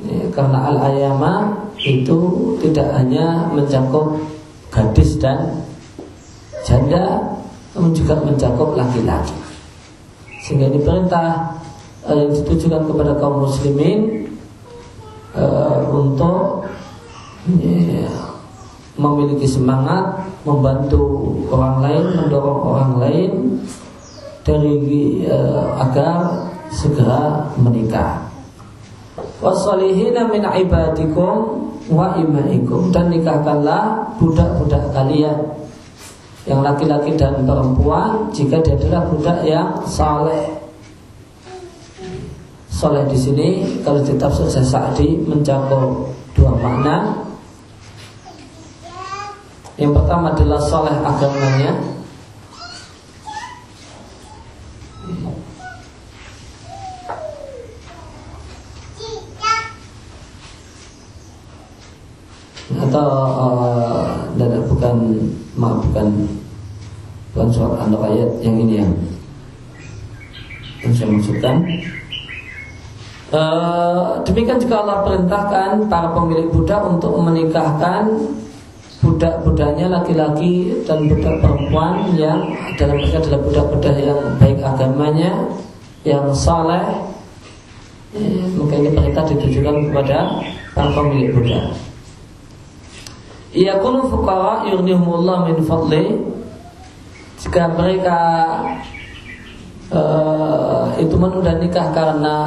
ya, 0.06 0.30
karena 0.30 0.60
al 0.70 0.78
ayama 0.78 1.34
itu 1.82 2.54
tidak 2.62 2.94
hanya 2.94 3.50
mencakup 3.50 4.22
gadis 4.70 5.18
dan 5.18 5.66
janda 6.62 7.37
namun 7.78 7.94
juga 7.94 8.18
mencakup 8.18 8.74
laki-laki. 8.74 9.38
Sehingga 10.42 10.74
ini 10.74 10.82
perintah 10.82 11.62
uh, 12.10 12.18
yang 12.18 12.34
ditujukan 12.34 12.90
kepada 12.90 13.14
kaum 13.22 13.46
muslimin 13.46 14.26
uh, 15.38 15.86
untuk 15.94 16.66
ya, 17.62 18.10
memiliki 18.98 19.46
semangat 19.46 20.26
membantu 20.42 21.38
orang 21.54 21.86
lain, 21.86 22.04
mendorong 22.18 22.62
orang 22.66 22.92
lain 22.98 23.32
dari 24.42 25.22
uh, 25.30 25.78
agar 25.78 26.50
segera 26.74 27.54
menikah. 27.62 28.26
Wasalihina 29.38 30.26
min 30.34 30.42
ibadikum 30.42 31.70
wa 31.94 32.18
imaikum 32.18 32.90
dan 32.90 33.14
nikahkanlah 33.14 34.18
budak-budak 34.18 34.90
kalian 34.98 35.46
yang 36.48 36.64
laki-laki 36.64 37.12
dan 37.20 37.44
perempuan 37.44 38.32
jika 38.32 38.64
dia 38.64 38.80
adalah 38.80 39.04
budak 39.12 39.44
yang 39.44 39.84
saleh. 39.84 40.56
Saleh 42.72 43.04
di 43.12 43.20
sini 43.20 43.48
kalau 43.84 44.00
ditafsir 44.00 44.48
Sa'di 44.64 45.20
mencakup 45.28 46.08
dua 46.32 46.56
makna. 46.56 47.28
Yang 49.78 49.94
pertama 49.94 50.34
adalah 50.34 50.58
saleh 50.58 50.96
agamanya, 51.06 51.72
atau 62.88 63.10
uh, 63.38 64.08
dan 64.34 64.66
bukan 64.66 64.96
bukan 65.90 66.08
bukan 67.32 67.48
surat 67.54 67.86
an 67.86 67.94
ayat 67.94 68.32
yang 68.44 68.56
ini 68.58 68.74
yang, 68.82 68.92
yang 70.84 70.94
saya 70.94 71.10
maksudkan 71.14 71.56
uh, 73.32 74.20
demikian 74.26 74.60
juga 74.60 74.84
Allah 74.84 74.98
perintahkan 75.06 75.70
para 75.88 76.10
pemilik 76.12 76.48
budak 76.50 76.82
untuk 76.84 77.14
menikahkan 77.22 78.04
budak-budaknya 78.98 79.88
laki-laki 79.94 80.84
dan 80.84 81.06
budak 81.06 81.38
perempuan 81.40 82.18
yang 82.18 82.50
dalam 82.76 82.98
mereka 82.98 83.22
adalah 83.22 83.42
budak-budak 83.46 83.96
yang 84.02 84.20
baik 84.42 84.58
agamanya 84.66 85.32
yang 86.02 86.34
saleh. 86.34 86.82
Eh, 88.18 88.42
maka 88.58 88.74
ini 88.82 88.90
perintah 88.96 89.24
ditujukan 89.30 89.92
kepada 89.92 90.42
para 90.74 90.90
pemilik 90.96 91.30
budak 91.38 91.87
Yakunu 93.58 94.06
fuqara 94.06 94.70
yughnihumullah 94.70 95.50
min 95.50 95.58
fadli. 95.66 96.14
Jika 97.42 97.74
mereka 97.74 98.20
uh, 99.90 100.94
itu 101.02 101.18
menunda 101.18 101.58
nikah 101.58 101.90
karena 101.90 102.38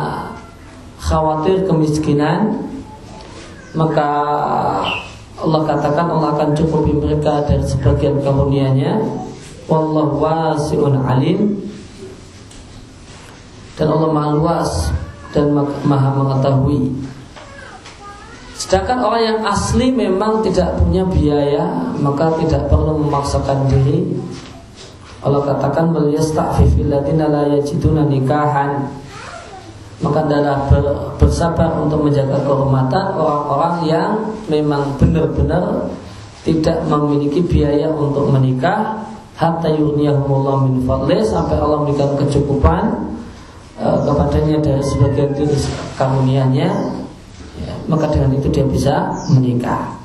khawatir 1.03 1.67
kemiskinan 1.67 2.63
maka 3.75 4.11
Allah 5.41 5.61
katakan 5.67 6.07
Allah 6.15 6.37
akan 6.37 6.51
cukupi 6.55 6.95
mereka 6.95 7.43
dari 7.43 7.65
sebagian 7.67 8.23
karunia-Nya. 8.23 9.03
Wallahu 9.67 10.23
wasi'un 10.23 10.95
alim. 10.95 11.59
Dan 13.75 13.89
Allah 13.89 14.11
maha 14.15 14.31
luas 14.37 14.71
dan 15.33 15.57
maha 15.87 16.11
mengetahui 16.13 16.93
Sedangkan 18.71 19.03
orang 19.03 19.23
yang 19.27 19.39
asli 19.43 19.91
memang 19.91 20.47
tidak 20.47 20.79
punya 20.79 21.03
biaya 21.03 21.91
Maka 21.99 22.31
tidak 22.39 22.71
perlu 22.71 23.03
memaksakan 23.03 23.67
diri. 23.67 24.15
Allah 25.27 25.43
katakan 25.43 25.91
Waliyasta'fifil 25.91 26.87
ladina 26.87 27.27
la 27.27 27.51
nikahan. 28.07 28.87
Maka 29.99 30.23
adalah 30.23 30.71
bersabar 31.19 31.83
untuk 31.83 32.07
menjaga 32.07 32.47
kehormatan 32.47 33.19
Orang-orang 33.19 33.75
yang 33.91 34.11
memang 34.47 34.95
benar-benar 35.03 35.91
Tidak 36.47 36.87
memiliki 36.87 37.43
biaya 37.43 37.91
untuk 37.91 38.31
menikah. 38.31 39.03
Hatta 39.35 39.67
yurniyahumullah 39.67 40.71
min 40.71 40.87
fadli 40.87 41.19
Sampai 41.27 41.59
Allah 41.59 41.83
memberikan 41.83 42.15
kecukupan 42.15 42.83
uh, 43.83 43.99
Kepadanya 44.07 44.63
dari 44.63 44.83
sebagian 44.87 45.35
karunia-Nya 45.99 47.01
maka 47.91 48.07
dengan 48.07 48.39
itu 48.39 48.47
dia 48.55 48.63
bisa 48.63 49.11
menikah. 49.35 49.99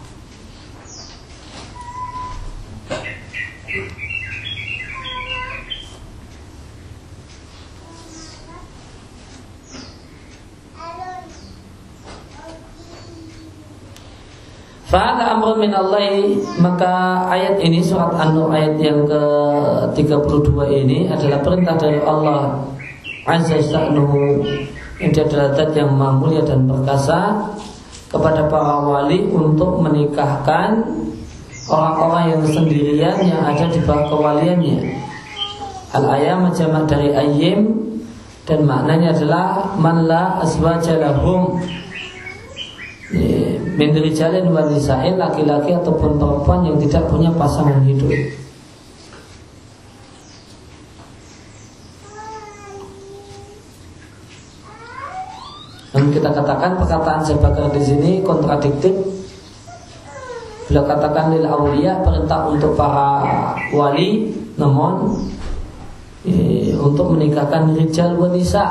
Fa'ala 14.86 15.38
min 15.60 15.76
Maka 16.64 17.28
ayat 17.28 17.60
ini 17.60 17.84
surat 17.84 18.16
An-Nur 18.16 18.48
ayat 18.50 18.80
yang 18.80 19.04
ke-32 19.04 20.56
ini 20.72 21.12
adalah 21.12 21.44
perintah 21.44 21.76
dari 21.76 22.00
Allah 22.00 22.64
azza 23.28 23.60
dia 25.12 25.28
adalah 25.28 25.52
yang 25.76 25.92
mulia 26.16 26.40
dan 26.48 26.64
perkasa 26.64 27.52
kepada 28.16 28.48
para 28.48 28.80
wali 28.80 29.28
untuk 29.28 29.84
menikahkan 29.84 30.88
orang-orang 31.68 32.24
yang 32.32 32.44
sendirian 32.48 33.18
yang 33.28 33.44
ada 33.44 33.68
di 33.68 33.84
bawah 33.84 34.08
kewaliannya. 34.08 35.04
Al-ayam 35.92 36.48
jamak 36.56 36.88
dari 36.88 37.12
ayim 37.12 37.76
dan 38.48 38.64
maknanya 38.64 39.12
adalah 39.12 39.76
man 39.76 40.08
la 40.08 40.40
azwaja 40.40 40.96
lahum 40.96 41.60
min 43.76 43.92
rijalin 43.92 44.48
wa 44.48 44.64
laki-laki 44.64 45.72
ataupun 45.76 46.16
perempuan 46.16 46.64
yang 46.64 46.80
tidak 46.80 47.04
punya 47.12 47.36
pasangan 47.36 47.84
hidup. 47.84 48.12
Dan 55.96 56.12
kita 56.26 56.42
katakan 56.42 56.74
perkataan 56.82 57.22
Syekh 57.22 57.38
di 57.70 57.82
sini 57.86 58.12
kontradiktif. 58.26 58.98
Beliau 60.66 60.82
katakan 60.90 61.30
lil 61.38 61.46
aulia 61.46 62.02
perintah 62.02 62.50
untuk 62.50 62.74
para 62.74 63.22
wali, 63.70 64.34
namun 64.58 65.22
eh, 66.26 66.74
untuk 66.82 67.14
menikahkan 67.14 67.78
rijal 67.78 68.18
wanita. 68.18 68.66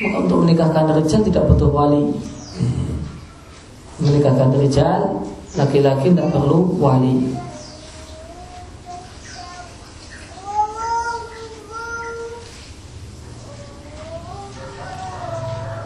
Maka 0.00 0.16
untuk 0.24 0.48
menikahkan 0.48 0.88
rijal 0.96 1.20
tidak 1.20 1.44
butuh 1.52 1.68
wali. 1.68 2.16
Eh, 2.56 2.96
menikahkan 4.00 4.48
rijal 4.56 5.20
laki-laki 5.52 6.16
tidak 6.16 6.32
perlu 6.32 6.80
wali. 6.80 7.28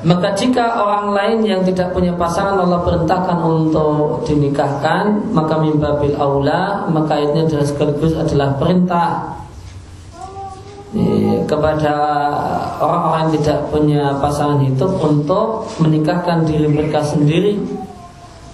Maka 0.03 0.35
jika 0.35 0.83
orang 0.83 1.15
lain 1.15 1.39
yang 1.47 1.61
tidak 1.63 1.95
punya 1.95 2.11
pasangan 2.19 2.59
Allah 2.59 2.83
perintahkan 2.83 3.39
untuk 3.39 4.27
dinikahkan 4.27 5.31
Maka 5.31 5.63
mimbabil 5.63 6.19
aula 6.19 6.91
Maka 6.91 7.23
ini 7.23 7.47
adalah 7.47 7.63
sekaligus 7.63 8.19
adalah 8.19 8.59
perintah 8.59 9.39
kepada 11.49 11.95
orang-orang 12.85 13.21
yang 13.25 13.33
tidak 13.41 13.59
punya 13.73 14.13
pasangan 14.21 14.61
hidup 14.61 14.93
untuk 15.01 15.65
menikahkan 15.81 16.45
diri 16.45 16.69
mereka 16.69 17.01
sendiri 17.01 17.57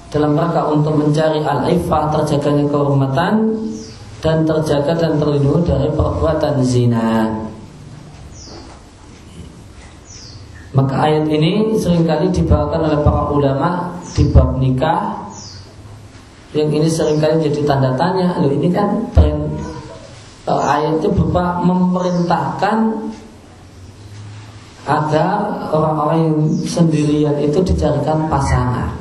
dalam 0.09 0.38
rangka 0.38 0.70
untuk 0.70 0.94
mencari 0.96 1.42
al-ifah 1.42 2.14
terjaganya 2.14 2.64
kehormatan 2.70 3.59
dan 4.22 4.46
terjaga 4.46 4.94
dan 4.96 5.12
terlindungi 5.20 5.66
dari 5.68 5.88
perbuatan 5.92 6.55
zina. 6.62 7.26
Maka 10.79 10.95
ayat 11.11 11.26
ini 11.26 11.74
sering 11.74 12.07
kali 12.07 12.31
dibawakan 12.31 12.87
oleh 12.87 13.01
para 13.03 13.22
ulama 13.35 13.99
di 14.14 14.31
bab 14.31 14.62
nikah. 14.62 15.26
Yang 16.55 16.70
ini 16.70 16.87
sering 16.87 17.18
kali 17.18 17.51
jadi 17.51 17.66
tanda 17.66 17.99
tanya 17.99 18.39
loh 18.39 18.47
ini 18.47 18.70
kan 18.70 19.11
uh, 20.47 20.62
ayat 20.62 21.03
itu 21.03 21.11
berupa 21.11 21.59
memerintahkan 21.66 22.95
agar 24.87 25.66
orang-orang 25.74 26.18
yang 26.31 26.39
sendirian 26.62 27.35
itu 27.43 27.59
dicarikan 27.66 28.31
pasangan. 28.31 28.95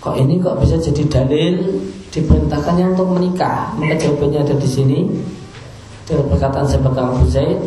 Kok 0.00 0.16
ini 0.16 0.40
kok 0.40 0.64
bisa 0.64 0.80
jadi 0.80 1.04
dalil 1.12 1.76
diperintahkannya 2.08 2.96
untuk 2.96 3.20
menikah? 3.20 3.76
Maka 3.76 4.00
jawabannya 4.00 4.48
ada 4.48 4.56
di 4.56 4.68
sini. 4.68 4.98
Dari 6.08 6.24
perkataan 6.24 6.66
sebagai 6.66 7.04
Abu 7.04 7.28
Zaid 7.28 7.60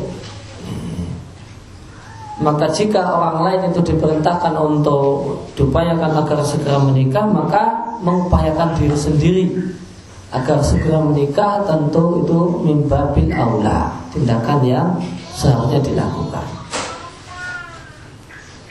maka 2.41 2.65
jika 2.73 2.97
orang 2.97 3.45
lain 3.45 3.61
itu 3.69 3.93
diperintahkan 3.93 4.57
untuk 4.57 5.37
diupayakan 5.53 6.17
agar 6.17 6.41
segera 6.41 6.81
menikah, 6.81 7.29
maka 7.29 7.93
mengupayakan 8.01 8.73
diri 8.73 8.97
sendiri 8.97 9.45
agar 10.33 10.57
segera 10.65 10.97
menikah 10.97 11.61
tentu 11.61 12.25
itu 12.25 12.39
mimbabil 12.65 13.29
aula 13.37 13.93
tindakan 14.09 14.59
yang 14.65 14.87
seharusnya 15.37 15.77
dilakukan. 15.85 16.45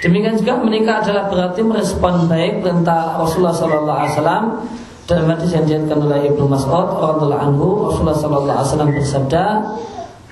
Demikian 0.03 0.35
juga 0.35 0.59
menikah 0.59 0.99
adalah 0.99 1.31
berarti 1.31 1.63
merespon 1.63 2.27
baik 2.27 2.67
perintah 2.67 3.23
Rasulullah 3.23 3.55
Sallallahu 3.55 3.99
Alaihi 4.03 4.13
Wasallam 4.19 4.45
dalam 5.07 5.27
hadis 5.31 5.55
yang 5.55 5.63
diatkan 5.63 6.03
oleh 6.03 6.27
Ibnu 6.35 6.51
Mas'ud 6.51 6.89
Rasulullah 6.99 8.11
Sallallahu 8.19 8.91
bersabda 8.99 9.45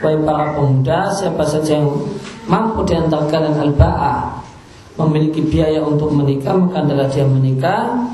Wahai 0.00 0.16
para 0.24 0.56
pemuda, 0.56 1.12
siapa 1.12 1.44
saja 1.44 1.76
yang 1.76 1.92
mampu 2.48 2.80
di 2.88 2.96
antara 2.96 3.28
kalian 3.28 3.52
al-ba'a 3.52 4.40
memiliki 4.96 5.44
biaya 5.44 5.84
untuk 5.84 6.08
menikah, 6.12 6.56
maka 6.56 6.84
adalah 6.84 7.04
dia 7.08 7.24
menikah. 7.24 8.08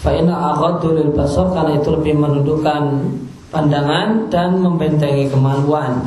Fa'ina 0.00 0.32
aghaddu 0.54 0.96
lil 0.96 1.10
basar 1.12 1.50
karena 1.50 1.76
itu 1.76 1.92
lebih 1.92 2.14
menundukkan 2.14 2.82
pandangan 3.50 4.30
dan 4.30 4.62
membentengi 4.62 5.28
kemaluan. 5.28 5.98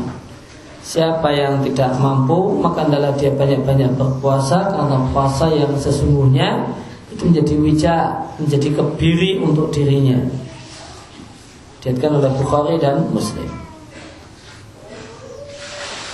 Siapa 0.84 1.32
yang 1.32 1.64
tidak 1.64 1.96
mampu, 2.00 2.60
maka 2.60 2.88
adalah 2.88 3.14
dia 3.16 3.32
banyak-banyak 3.32 3.96
berpuasa 3.96 4.72
karena 4.72 4.98
puasa 5.12 5.48
yang 5.52 5.72
sesungguhnya 5.80 6.64
itu 7.14 7.30
menjadi 7.30 7.54
wijak, 7.60 8.08
menjadi 8.42 8.70
kebiri 8.82 9.32
untuk 9.40 9.70
dirinya. 9.70 10.18
Diatkan 11.86 12.20
oleh 12.20 12.32
Bukhari 12.36 12.76
dan 12.82 13.08
Muslim. 13.14 13.63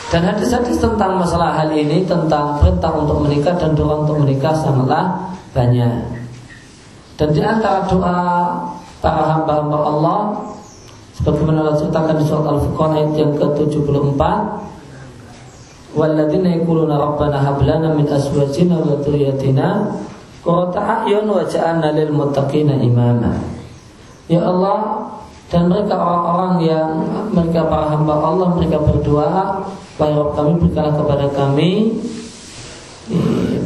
Dan 0.09 0.25
hadis-hadis 0.25 0.81
tentang 0.81 1.21
masalah 1.21 1.53
hal 1.53 1.69
ini 1.69 2.01
tentang 2.01 2.57
perintah 2.57 2.89
untuk 2.97 3.21
menikah 3.21 3.53
dan 3.53 3.77
doa 3.77 4.01
untuk 4.01 4.25
menikah 4.25 4.57
sangatlah 4.57 5.29
banyak. 5.53 6.01
Dan 7.13 7.29
di 7.29 7.41
antara 7.45 7.85
doa 7.85 8.17
para 9.05 9.21
hamba-hamba 9.37 9.77
Allah 9.77 10.19
sebagaimana 11.13 11.61
Allah 11.61 11.77
ceritakan 11.77 12.15
di 12.17 12.25
surat 12.25 12.47
Al-Furqan 12.47 12.91
ayat 12.95 13.11
yang 13.21 13.31
ke-74 13.37 14.21
Walladzina 15.89 16.53
yaquluna 16.53 17.01
rabbana 17.01 17.41
hab 17.41 17.65
lana 17.65 17.97
min 17.97 18.05
azwajina 18.05 18.77
wa 18.77 19.01
dhurriyyatina 19.01 19.89
qurrata 20.45 21.05
a'yun 21.05 21.25
waj'alna 21.25 21.97
lil 21.97 22.13
muttaqina 22.13 22.77
imama. 22.77 23.33
Ya 24.29 24.45
Allah, 24.45 25.08
dan 25.49 25.65
mereka 25.65 25.97
orang-orang 25.97 26.55
yang 26.61 26.89
mereka 27.33 27.65
para 27.65 27.89
hamba 27.93 28.15
Allah 28.21 28.47
mereka 28.53 28.77
berdoa 28.81 29.65
Wahai 29.99 30.15
kami 30.15 30.51
berikanlah 30.63 30.95
kepada 30.95 31.27
kami 31.35 31.99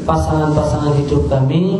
pasangan-pasangan 0.01 0.97
hidup 1.05 1.29
kami 1.29 1.77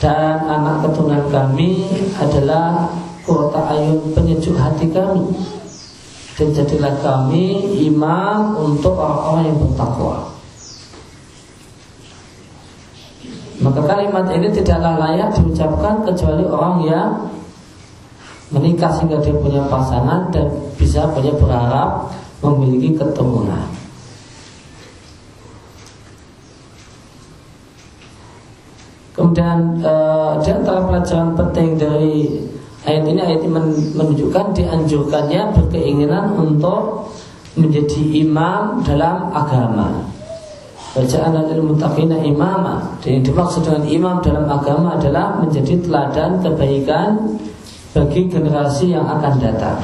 dan 0.00 0.40
anak 0.48 0.80
keturunan 0.88 1.28
kami 1.28 1.84
adalah 2.16 2.88
kota 3.28 3.60
ayun 3.76 4.00
penyejuk 4.16 4.56
hati 4.56 4.88
kami 4.88 5.28
dan 6.40 6.48
jadilah 6.56 6.96
kami 7.04 7.76
imam 7.84 8.58
untuk 8.58 8.96
orang-orang 8.96 9.52
yang 9.52 9.58
bertakwa. 9.60 10.16
Maka 13.62 13.80
kalimat 13.86 14.26
ini 14.34 14.50
tidaklah 14.50 14.98
layak 14.98 15.36
diucapkan 15.38 16.02
kecuali 16.02 16.42
orang 16.42 16.76
yang 16.88 17.08
menikah 18.54 18.94
sehingga 18.94 19.18
dia 19.18 19.34
punya 19.34 19.66
pasangan 19.66 20.30
dan 20.30 20.46
bisa 20.78 21.10
punya 21.10 21.34
berharap 21.34 22.14
memiliki 22.38 22.94
keturunan. 22.94 23.66
Kemudian 29.14 29.78
uh, 29.82 30.42
di 30.42 30.50
antara 30.50 30.82
pelajaran 30.90 31.38
penting 31.38 31.78
dari 31.78 32.34
ayat 32.82 33.06
ini 33.06 33.20
ayat 33.22 33.40
ini 33.46 33.50
menunjukkan 33.94 34.46
dianjurkannya 34.58 35.54
berkeinginan 35.54 36.34
untuk 36.34 37.10
menjadi 37.54 38.26
imam 38.26 38.82
dalam 38.82 39.30
agama. 39.30 40.10
Bacaan 40.94 41.34
al 41.34 41.58
mutakina 41.58 42.22
imama 42.22 42.78
Dan 43.02 43.18
yang 43.18 43.24
dimaksud 43.26 43.66
dengan 43.66 43.82
imam 43.82 44.16
dalam 44.22 44.46
agama 44.46 44.94
adalah 44.94 45.42
menjadi 45.42 45.82
teladan 45.82 46.38
kebaikan 46.38 47.34
bagi 47.94 48.26
generasi 48.26 48.90
yang 48.90 49.06
akan 49.06 49.34
datang. 49.38 49.78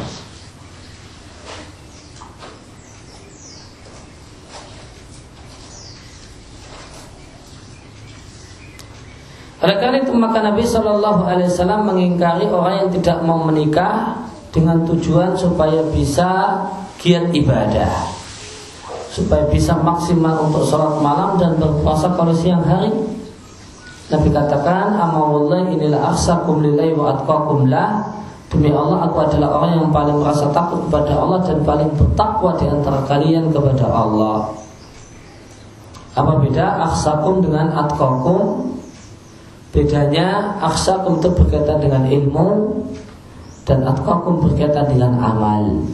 Oleh 9.61 9.77
karena 9.77 10.03
itu 10.03 10.11
maka 10.17 10.43
Nabi 10.43 10.65
Shallallahu 10.67 11.23
Alaihi 11.29 11.53
Wasallam 11.53 11.87
mengingkari 11.87 12.49
orang 12.49 12.75
yang 12.83 12.91
tidak 12.91 13.23
mau 13.23 13.45
menikah 13.47 14.19
dengan 14.51 14.83
tujuan 14.89 15.37
supaya 15.39 15.85
bisa 15.95 16.59
giat 16.99 17.31
ibadah, 17.31 17.93
supaya 19.13 19.47
bisa 19.53 19.77
maksimal 19.79 20.51
untuk 20.51 20.67
sholat 20.67 20.99
malam 20.99 21.39
dan 21.39 21.55
berpuasa 21.61 22.11
kalau 22.19 22.35
siang 22.35 22.65
hari. 22.67 23.20
Nabi 24.11 24.29
katakan, 24.35 24.99
Amawullah 24.99 25.71
inilah 25.71 26.11
aksakum 26.11 26.67
lillahi 26.67 26.99
wa 26.99 27.15
atqakum 27.15 27.71
lah. 27.71 28.03
Demi 28.51 28.75
Allah 28.75 29.07
aku 29.07 29.23
adalah 29.23 29.63
orang 29.63 29.79
yang 29.79 29.89
paling 29.95 30.19
merasa 30.19 30.51
takut 30.51 30.83
kepada 30.91 31.15
Allah 31.15 31.39
dan 31.47 31.63
paling 31.63 31.91
bertakwa 31.95 32.51
di 32.59 32.67
antara 32.67 33.07
kalian 33.07 33.55
kepada 33.55 33.87
Allah. 33.87 34.51
Apa 36.19 36.43
beda 36.43 36.83
aksakum 36.91 37.39
dengan 37.39 37.71
atkokum? 37.71 38.75
Bedanya 39.71 40.59
aksakum 40.59 41.23
itu 41.23 41.31
berkaitan 41.31 41.79
dengan 41.79 42.03
ilmu 42.11 42.47
dan 43.63 43.87
atkokum 43.87 44.43
berkaitan 44.43 44.91
dengan 44.91 45.15
amal. 45.23 45.87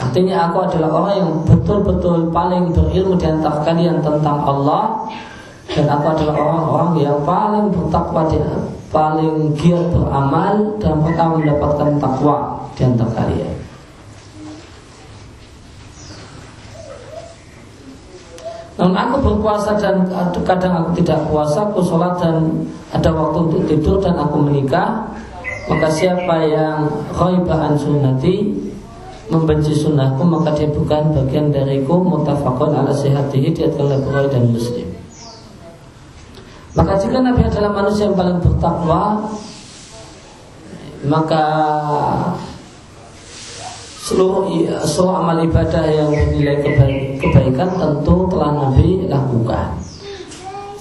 Artinya 0.00 0.48
aku 0.48 0.58
adalah 0.64 0.88
orang 0.88 1.14
yang 1.20 1.32
betul-betul 1.44 2.32
paling 2.32 2.72
berilmu 2.72 3.20
di 3.20 3.28
antara 3.28 3.60
kalian 3.60 4.00
tentang 4.00 4.40
Allah 4.40 5.04
dan 5.72 5.88
aku 5.88 6.06
adalah 6.12 6.36
orang-orang 6.36 6.90
yang 7.00 7.18
paling 7.24 7.72
bertakwa 7.72 8.28
dia, 8.28 8.48
paling 8.92 9.56
giat 9.56 9.88
beramal 9.88 10.76
dan 10.76 11.00
pertama 11.00 11.40
mendapatkan 11.40 11.90
takwa 11.96 12.36
di 12.76 12.80
antara 12.84 13.12
kalian. 13.16 13.54
Namun 18.76 18.96
aku 18.98 19.16
berpuasa 19.24 19.78
dan 19.80 20.04
kadang 20.44 20.74
aku 20.76 21.00
tidak 21.00 21.24
puasa, 21.28 21.64
aku 21.64 21.80
sholat 21.80 22.20
dan 22.20 22.68
ada 22.92 23.08
waktu 23.08 23.38
untuk 23.48 23.62
tidur 23.64 23.96
dan 24.00 24.16
aku 24.20 24.44
menikah. 24.44 25.08
Maka 25.70 25.88
siapa 25.88 26.42
yang 26.42 26.90
khaibah 27.14 27.72
sunnati 27.78 28.50
membenci 29.32 29.72
sunnahku 29.72 30.20
maka 30.20 30.52
dia 30.52 30.68
bukan 30.68 31.16
bagian 31.16 31.48
dariku 31.48 32.04
mutafakun 32.04 32.76
ala 32.76 32.92
sehatihi 32.92 33.48
dia 33.56 33.72
telah 33.72 33.96
Bukhari 33.96 34.28
dan 34.28 34.52
Muslim 34.52 34.91
maka 36.72 36.92
jika 36.96 37.18
Nabi 37.20 37.42
adalah 37.44 37.70
manusia 37.72 38.08
yang 38.08 38.16
paling 38.16 38.38
bertakwa 38.40 39.28
maka 41.02 41.44
seluruh 44.02 44.50
seluruh 44.86 45.16
amal 45.20 45.38
ibadah 45.42 45.84
yang 45.90 46.10
bernilai 46.10 46.58
kebaikan 47.20 47.70
tentu 47.78 48.26
telah 48.30 48.50
Nabi 48.54 49.06
lakukan 49.06 49.78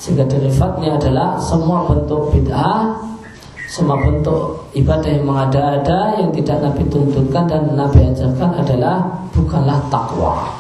sehingga 0.02 0.26
derivatnya 0.26 0.98
adalah 0.98 1.38
semua 1.38 1.86
bentuk 1.86 2.34
bid'ah 2.34 3.12
semua 3.72 3.96
bentuk 4.04 4.68
ibadah 4.76 5.08
yang 5.08 5.24
mengada-ada 5.24 6.20
yang 6.20 6.28
tidak 6.36 6.60
Nabi 6.60 6.84
tuntutkan 6.92 7.48
dan 7.48 7.72
Nabi 7.72 8.04
ajarkan 8.12 8.52
adalah 8.60 9.08
bukanlah 9.32 9.80
takwa. 9.88 10.60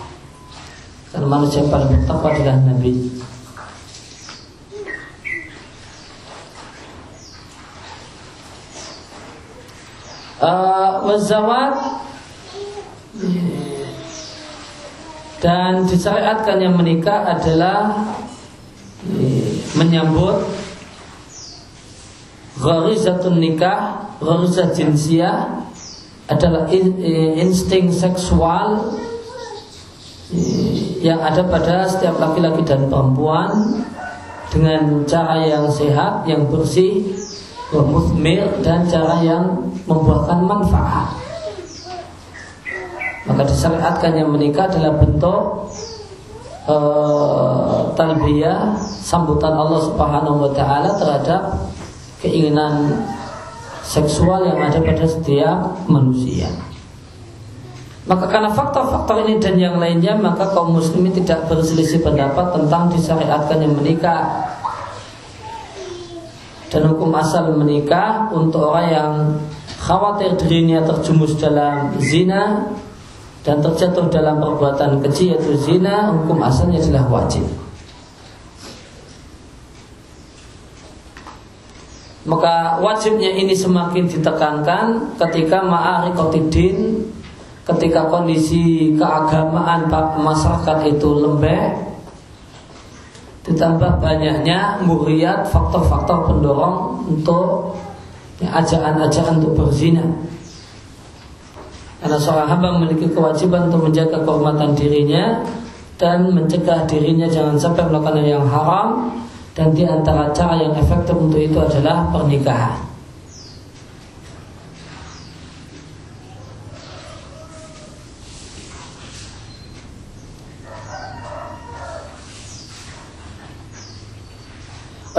Karena 1.11 1.27
manusia 1.27 1.59
yang 1.59 1.75
paling 1.75 1.91
bertakwa 1.91 2.31
adalah 2.31 2.55
Nabi. 2.63 3.11
Uh, 10.41 11.05
wazawat 11.05 12.01
dan 15.41 15.89
disyariatkan 15.89 16.57
yang 16.61 16.77
menikah 16.77 17.29
adalah 17.33 17.93
menyambut 19.73 20.45
Gharizatun 22.61 23.41
nikah 23.41 24.05
Gharizat 24.21 24.77
jinsiah 24.77 25.65
Adalah 26.29 26.69
insting 27.41 27.89
seksual 27.89 29.01
Yang 31.01 31.19
ada 31.25 31.41
pada 31.49 31.75
setiap 31.89 32.21
laki-laki 32.21 32.61
dan 32.61 32.85
perempuan 32.85 33.81
Dengan 34.53 35.01
cara 35.09 35.41
yang 35.41 35.65
sehat 35.73 36.29
Yang 36.29 36.41
bersih 36.53 36.93
Musmir 37.71 38.43
dan 38.59 38.83
cara 38.91 39.23
yang 39.23 39.71
Membuahkan 39.87 40.39
manfaat 40.43 41.15
Maka 43.31 43.41
disyariatkan 43.47 44.11
yang 44.17 44.29
menikah 44.33 44.67
adalah 44.67 44.99
bentuk 44.99 45.71
uh, 46.67 47.93
talbiyah 47.95 48.75
sambutan 48.81 49.53
Allah 49.55 49.81
Subhanahu 49.87 50.49
wa 50.49 50.51
taala 50.51 50.89
terhadap 50.97 51.69
keinginan 52.21 53.05
seksual 53.81 54.45
yang 54.45 54.61
ada 54.61 54.79
pada 54.79 55.05
setiap 55.05 55.57
manusia. 55.89 56.47
Maka 58.09 58.25
karena 58.25 58.49
faktor-faktor 58.49 59.29
ini 59.29 59.37
dan 59.37 59.61
yang 59.61 59.77
lainnya 59.77 60.17
maka 60.17 60.49
kaum 60.57 60.73
muslimin 60.73 61.13
tidak 61.13 61.45
berselisih 61.45 62.01
pendapat 62.01 62.49
tentang 62.57 62.89
disyariatkan 62.89 63.61
yang 63.61 63.73
menikah 63.77 64.25
dan 66.71 66.87
hukum 66.87 67.11
asal 67.11 67.51
menikah 67.51 68.31
untuk 68.31 68.71
orang 68.71 68.87
yang 68.87 69.13
khawatir 69.77 70.39
dirinya 70.39 70.79
terjumus 70.87 71.35
dalam 71.35 71.99
zina 71.99 72.71
dan 73.43 73.59
terjatuh 73.59 74.07
dalam 74.07 74.39
perbuatan 74.39 75.03
kecil 75.03 75.35
yaitu 75.35 75.53
zina 75.59 76.15
hukum 76.15 76.39
asalnya 76.39 76.79
adalah 76.79 77.05
wajib. 77.21 77.43
Maka 82.21 82.77
wajibnya 82.79 83.33
ini 83.33 83.51
semakin 83.51 84.05
ditekankan 84.05 85.17
ketika 85.17 85.65
ma'arikotidin 85.65 87.09
Ketika 87.61 88.09
kondisi 88.09 88.97
keagamaan 88.97 89.85
masyarakat 90.17 90.77
itu 90.97 91.09
lembek 91.13 91.90
Ditambah 93.51 93.99
banyaknya 93.99 94.79
muriat 94.87 95.43
faktor-faktor 95.51 96.31
pendorong 96.31 97.03
untuk 97.11 97.75
ajaan-ajaan 98.41 99.43
untuk 99.43 99.53
berzina 99.59 100.01
Karena 102.01 102.17
seorang 102.17 102.47
hamba 102.49 102.67
memiliki 102.79 103.11
kewajiban 103.11 103.69
untuk 103.69 103.91
menjaga 103.91 104.23
kehormatan 104.23 104.73
dirinya 104.73 105.43
Dan 105.99 106.33
mencegah 106.33 106.87
dirinya 106.87 107.29
jangan 107.29 107.59
sampai 107.59 107.85
melakukan 107.91 108.23
yang 108.25 108.47
haram 108.47 109.21
dan 109.51 109.75
di 109.75 109.83
antara 109.83 110.31
cara 110.31 110.55
yang 110.55 110.71
efektif 110.79 111.11
untuk 111.11 111.43
itu 111.43 111.59
adalah 111.59 112.07
pernikahan. 112.07 112.90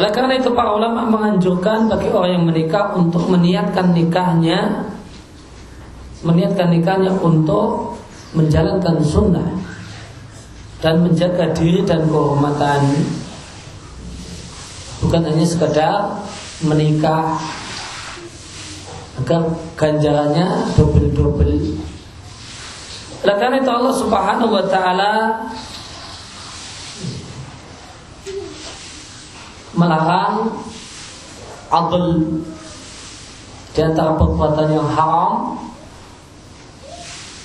Oleh 0.03 0.11
karena 0.11 0.35
itu 0.35 0.51
para 0.51 0.75
ulama 0.75 1.07
menganjurkan 1.07 1.87
bagi 1.87 2.11
orang 2.11 2.35
yang 2.35 2.45
menikah 2.51 2.91
untuk 2.99 3.31
meniatkan 3.31 3.95
nikahnya 3.95 4.91
meniatkan 6.27 6.75
nikahnya 6.75 7.15
untuk 7.23 7.95
menjalankan 8.35 8.99
sunnah 8.99 9.47
dan 10.83 11.07
menjaga 11.07 11.55
diri 11.55 11.87
dan 11.87 12.11
kehormatan 12.11 12.83
bukan 15.07 15.23
hanya 15.23 15.47
sekedar 15.47 16.19
menikah 16.67 17.39
agar 19.23 19.55
ganjarannya 19.79 20.75
double-double. 20.75 21.79
Oleh 23.23 23.37
karena 23.39 23.63
itu 23.63 23.71
Allah 23.71 23.95
Subhanahu 23.95 24.51
wa 24.51 24.67
taala 24.67 25.13
melarang 29.73 30.53
adl 31.73 32.21
di 33.73 33.81
antara 33.81 34.13
perbuatan 34.21 34.69
yang 34.69 34.89
haram 34.93 35.57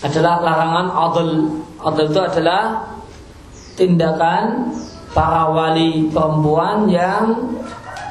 adalah 0.03 0.43
larangan 0.43 0.87
adl. 0.91 1.29
Adl 1.77 2.05
itu 2.11 2.19
adalah 2.19 2.63
tindakan 3.79 4.73
para 5.15 5.47
wali 5.49 6.11
perempuan 6.11 6.91
yang 6.91 7.37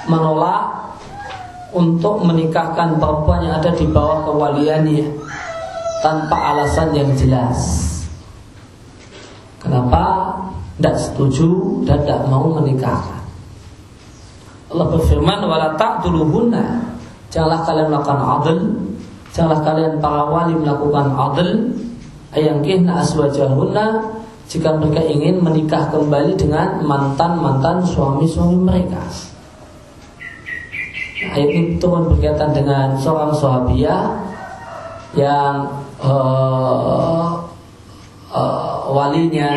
menolak 0.08 0.96
untuk 1.76 2.24
menikahkan 2.24 2.96
perempuan 2.96 3.44
yang 3.44 3.60
ada 3.60 3.74
di 3.76 3.84
bawah 3.84 4.24
kewaliannya 4.24 5.12
tanpa 6.00 6.56
alasan 6.56 6.94
yang 6.96 7.10
jelas. 7.18 7.84
Kenapa 9.60 10.32
tidak 10.78 10.96
setuju 11.02 11.82
dan 11.84 12.06
tidak 12.06 12.22
mau 12.30 12.54
menikahkan? 12.54 13.15
Allah 14.76 14.92
berfirman, 14.92 15.40
"Wala 15.48 15.72
ta'duluhunna." 15.80 16.84
Janganlah 17.32 17.64
kalian 17.64 17.88
melakukan 17.88 18.20
adl, 18.20 18.58
janganlah 19.32 19.60
kalian 19.64 19.92
para 20.04 20.22
wali 20.28 20.52
melakukan 20.52 21.16
adl, 21.16 21.48
ayangkihna 22.36 23.00
aswajahunna 23.00 24.04
jika 24.46 24.76
mereka 24.76 25.02
ingin 25.02 25.42
menikah 25.42 25.90
kembali 25.90 26.36
dengan 26.38 26.84
mantan-mantan 26.84 27.82
suami-suami 27.82 28.60
mereka. 28.62 29.00
Nah, 31.16 31.30
ayat 31.34 31.50
ini 31.50 31.80
turun 31.80 32.12
berkaitan 32.12 32.52
dengan 32.52 32.94
seorang 32.94 33.32
sahabiah 33.32 34.14
yang 35.16 35.64
uh, 35.98 37.40
uh, 38.30 38.76
walinya 38.92 39.48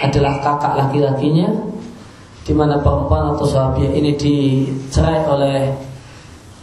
adalah 0.00 0.40
kakak 0.40 0.74
laki-lakinya 0.74 1.52
di 2.46 2.54
mana 2.54 2.78
perempuan 2.78 3.34
atau 3.34 3.42
sahabiah 3.42 3.90
ini 3.90 4.14
dicerai 4.14 5.26
oleh 5.26 5.74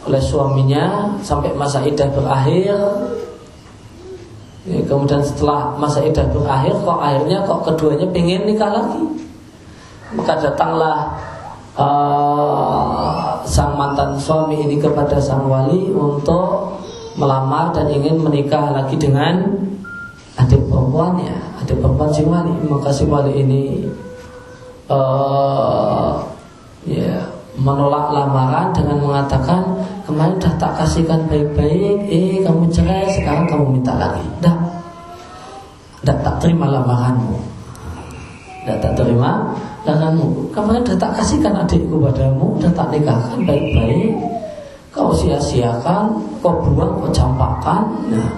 oleh 0.08 0.20
suaminya 0.20 1.12
sampai 1.20 1.52
masa 1.52 1.84
idah 1.84 2.08
berakhir 2.08 2.76
Ya, 4.64 4.80
kemudian 4.88 5.20
setelah 5.20 5.76
masa 5.76 6.00
idah 6.00 6.24
berakhir 6.32 6.72
kok 6.72 6.96
akhirnya 6.96 7.44
kok 7.44 7.68
keduanya 7.68 8.08
pengen 8.16 8.48
nikah 8.48 8.72
lagi 8.72 9.04
maka 10.16 10.40
datanglah 10.40 11.12
uh, 11.76 13.42
sang 13.44 13.74
mantan 13.76 14.16
suami 14.16 14.62
ini 14.62 14.78
kepada 14.78 15.18
sang 15.18 15.50
wali 15.50 15.90
untuk 15.90 16.80
melamar 17.18 17.70
dan 17.74 17.90
ingin 17.90 18.18
menikah 18.18 18.74
lagi 18.74 18.98
dengan 18.98 19.54
adik 20.34 20.66
perempuannya, 20.66 21.62
adik 21.62 21.78
perempuan 21.78 22.10
si 22.10 22.22
wali. 22.26 22.54
Maka 22.66 22.90
si 22.90 23.04
wali 23.06 23.32
ini 23.38 23.62
uh, 24.90 26.20
ya 26.84 27.24
menolak 27.54 28.10
lamaran 28.10 28.74
dengan 28.74 28.98
mengatakan 28.98 29.62
kemarin 30.04 30.36
dah 30.42 30.52
tak 30.58 30.74
kasihkan 30.74 31.24
baik-baik, 31.30 32.02
eh 32.10 32.42
kamu 32.42 32.66
cerai 32.68 33.08
sekarang 33.14 33.46
kamu 33.46 33.78
minta 33.78 33.94
lagi, 33.94 34.26
dah, 34.42 34.52
dah 36.02 36.16
tak 36.20 36.42
terima 36.42 36.66
lamaranmu, 36.66 37.38
dah 38.66 38.76
tak 38.82 38.92
terima 38.98 39.54
lamaranmu. 39.86 40.50
Kemarin 40.50 40.82
dah 40.82 40.98
tak 40.98 41.22
kasihkan 41.22 41.54
adikku 41.62 42.02
padamu, 42.02 42.58
dah 42.58 42.74
tak 42.74 42.90
nikahkan 42.90 43.38
baik-baik, 43.46 44.12
kau 44.90 45.14
sia-siakan, 45.14 46.10
kau 46.42 46.58
buang, 46.58 47.00
kau 47.00 47.10
campakkan, 47.14 47.86
nah, 48.10 48.30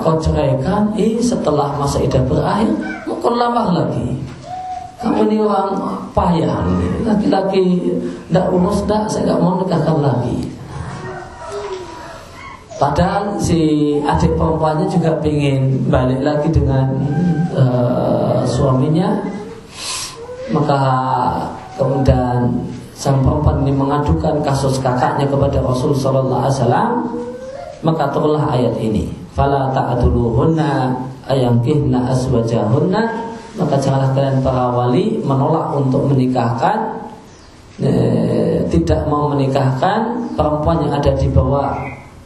kau 0.00 0.16
ceraikan, 0.16 0.90
eh 0.96 1.20
setelah 1.20 1.76
masa 1.76 2.00
idah 2.00 2.24
berakhir, 2.24 2.72
mau 3.04 3.14
kau 3.20 3.36
lamar 3.36 3.68
lagi. 3.76 4.16
Kamu 4.98 5.30
ini 5.30 5.38
orang 5.38 5.78
payah 6.10 6.66
Laki-laki 7.06 7.94
Tidak 8.26 8.46
urus 8.50 8.82
dah 8.90 9.06
Saya 9.06 9.30
tidak 9.30 9.38
mau 9.38 9.62
nikahkan 9.62 9.98
lagi. 10.02 10.58
Padahal 12.78 13.34
si 13.42 13.98
adik 14.06 14.38
perempuannya 14.38 14.86
juga 14.86 15.18
ingin 15.26 15.90
balik 15.90 16.22
lagi 16.22 16.46
dengan 16.54 16.94
uh, 17.50 18.46
suaminya. 18.46 19.18
Maka 20.54 20.80
kemudian 21.74 22.54
sang 22.94 23.18
perempuan 23.26 23.66
ini 23.66 23.74
mengadukan 23.74 24.46
kasus 24.46 24.78
kakaknya 24.78 25.26
kepada 25.26 25.58
Rasul 25.58 25.90
Sallallahu 25.90 26.38
Alaihi 26.46 26.54
Wasallam. 26.54 26.90
Maka 27.82 28.14
turunlah 28.14 28.46
ayat 28.46 28.78
ini. 28.78 29.10
Fala 29.34 29.74
ta'duluhunna 29.74 31.02
ayankihna 31.26 32.14
aswajahunna 32.14 33.27
maka 33.58 33.74
janganlah 33.82 34.14
kalian 34.14 34.38
para 34.38 34.70
wali 34.70 35.18
menolak 35.18 35.74
untuk 35.74 36.06
menikahkan 36.06 37.10
e, 37.82 37.90
tidak 38.70 39.10
mau 39.10 39.34
menikahkan 39.34 40.30
perempuan 40.38 40.86
yang 40.86 40.94
ada 40.94 41.10
di 41.18 41.26
bawah 41.26 41.74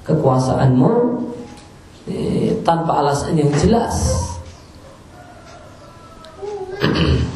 kekuasaanmu 0.05 0.91
e, 2.05 2.17
tanpa 2.61 3.01
alasan 3.01 3.41
yang 3.41 3.49
jelas. 3.57 4.29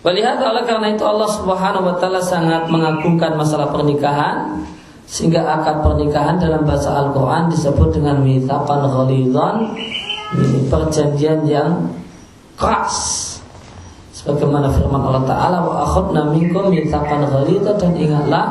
Melihat 0.00 0.40
oleh 0.42 0.64
karena 0.66 0.96
itu 0.96 1.04
Allah 1.06 1.28
Subhanahu 1.28 1.86
wa 1.86 1.94
taala 2.00 2.18
sangat 2.18 2.66
mengagungkan 2.72 3.38
masalah 3.38 3.70
pernikahan 3.70 4.66
sehingga 5.10 5.42
akad 5.42 5.82
pernikahan 5.82 6.38
dalam 6.38 6.62
bahasa 6.62 6.94
Al-Qur'an 6.94 7.50
disebut 7.50 7.98
dengan 7.98 8.22
mitsaqan 8.22 8.86
ghalidhan 8.86 9.76
ini 10.38 10.70
perjanjian 10.70 11.42
yang 11.48 11.90
keras 12.54 13.26
sebagaimana 14.14 14.68
firman 14.70 15.00
Allah 15.00 15.24
Taala 15.24 15.58
wa 15.64 15.74
akhadna 15.82 16.30
minkum 16.30 16.68
mitsaqan 16.70 17.24
ghalidha 17.24 17.72
dan 17.80 17.92
ingatlah 17.96 18.44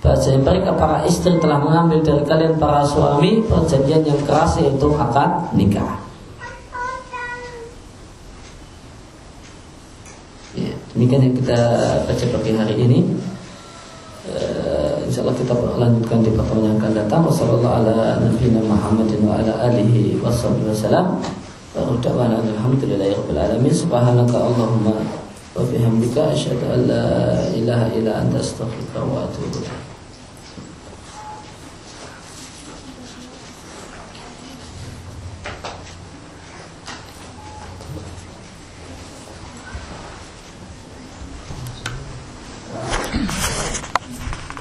bahasa 0.00 0.32
mereka 0.36 0.72
para 0.76 1.04
istri 1.04 1.36
telah 1.40 1.60
mengambil 1.60 2.00
dari 2.00 2.24
kalian 2.24 2.56
para 2.56 2.84
suami 2.84 3.44
perjanjian 3.44 4.04
yang 4.04 4.20
keras 4.24 4.56
yaitu 4.56 4.88
akad 4.96 5.52
nikah. 5.52 6.00
Ya, 10.56 10.72
demikian 10.96 11.30
yang 11.30 11.34
kita 11.36 11.58
baca 12.08 12.24
pagi 12.32 12.50
hari 12.56 12.74
ini. 12.80 12.98
Uh, 14.30 14.89
Insya 15.10 15.26
Allah 15.26 15.34
kita 15.42 15.58
lanjutkan 15.58 16.22
di 16.22 16.30
pertemuan 16.30 16.70
yang 16.70 16.78
akan 16.78 16.94
datang. 16.94 17.26
Wassalamualaikum 17.26 17.66
warahmatullahi 17.66 18.62
wabarakatuh. 18.62 20.22
Wassalamualaikum 20.22 20.22
warahmatullahi 20.22 21.18
wabarakatuh. 21.74 22.54
Alhamdulillahirobbilalamin. 22.54 23.74
Subhanaka 23.74 24.38
Allahumma 24.38 25.02
la 26.86 27.42
ilaha 27.58 27.90
illa 27.90 28.22
anta 28.22 28.38
astaghfiruka 28.38 29.02
wa 29.02 29.26
atubu 29.26 29.58
ilaik. 29.58 29.89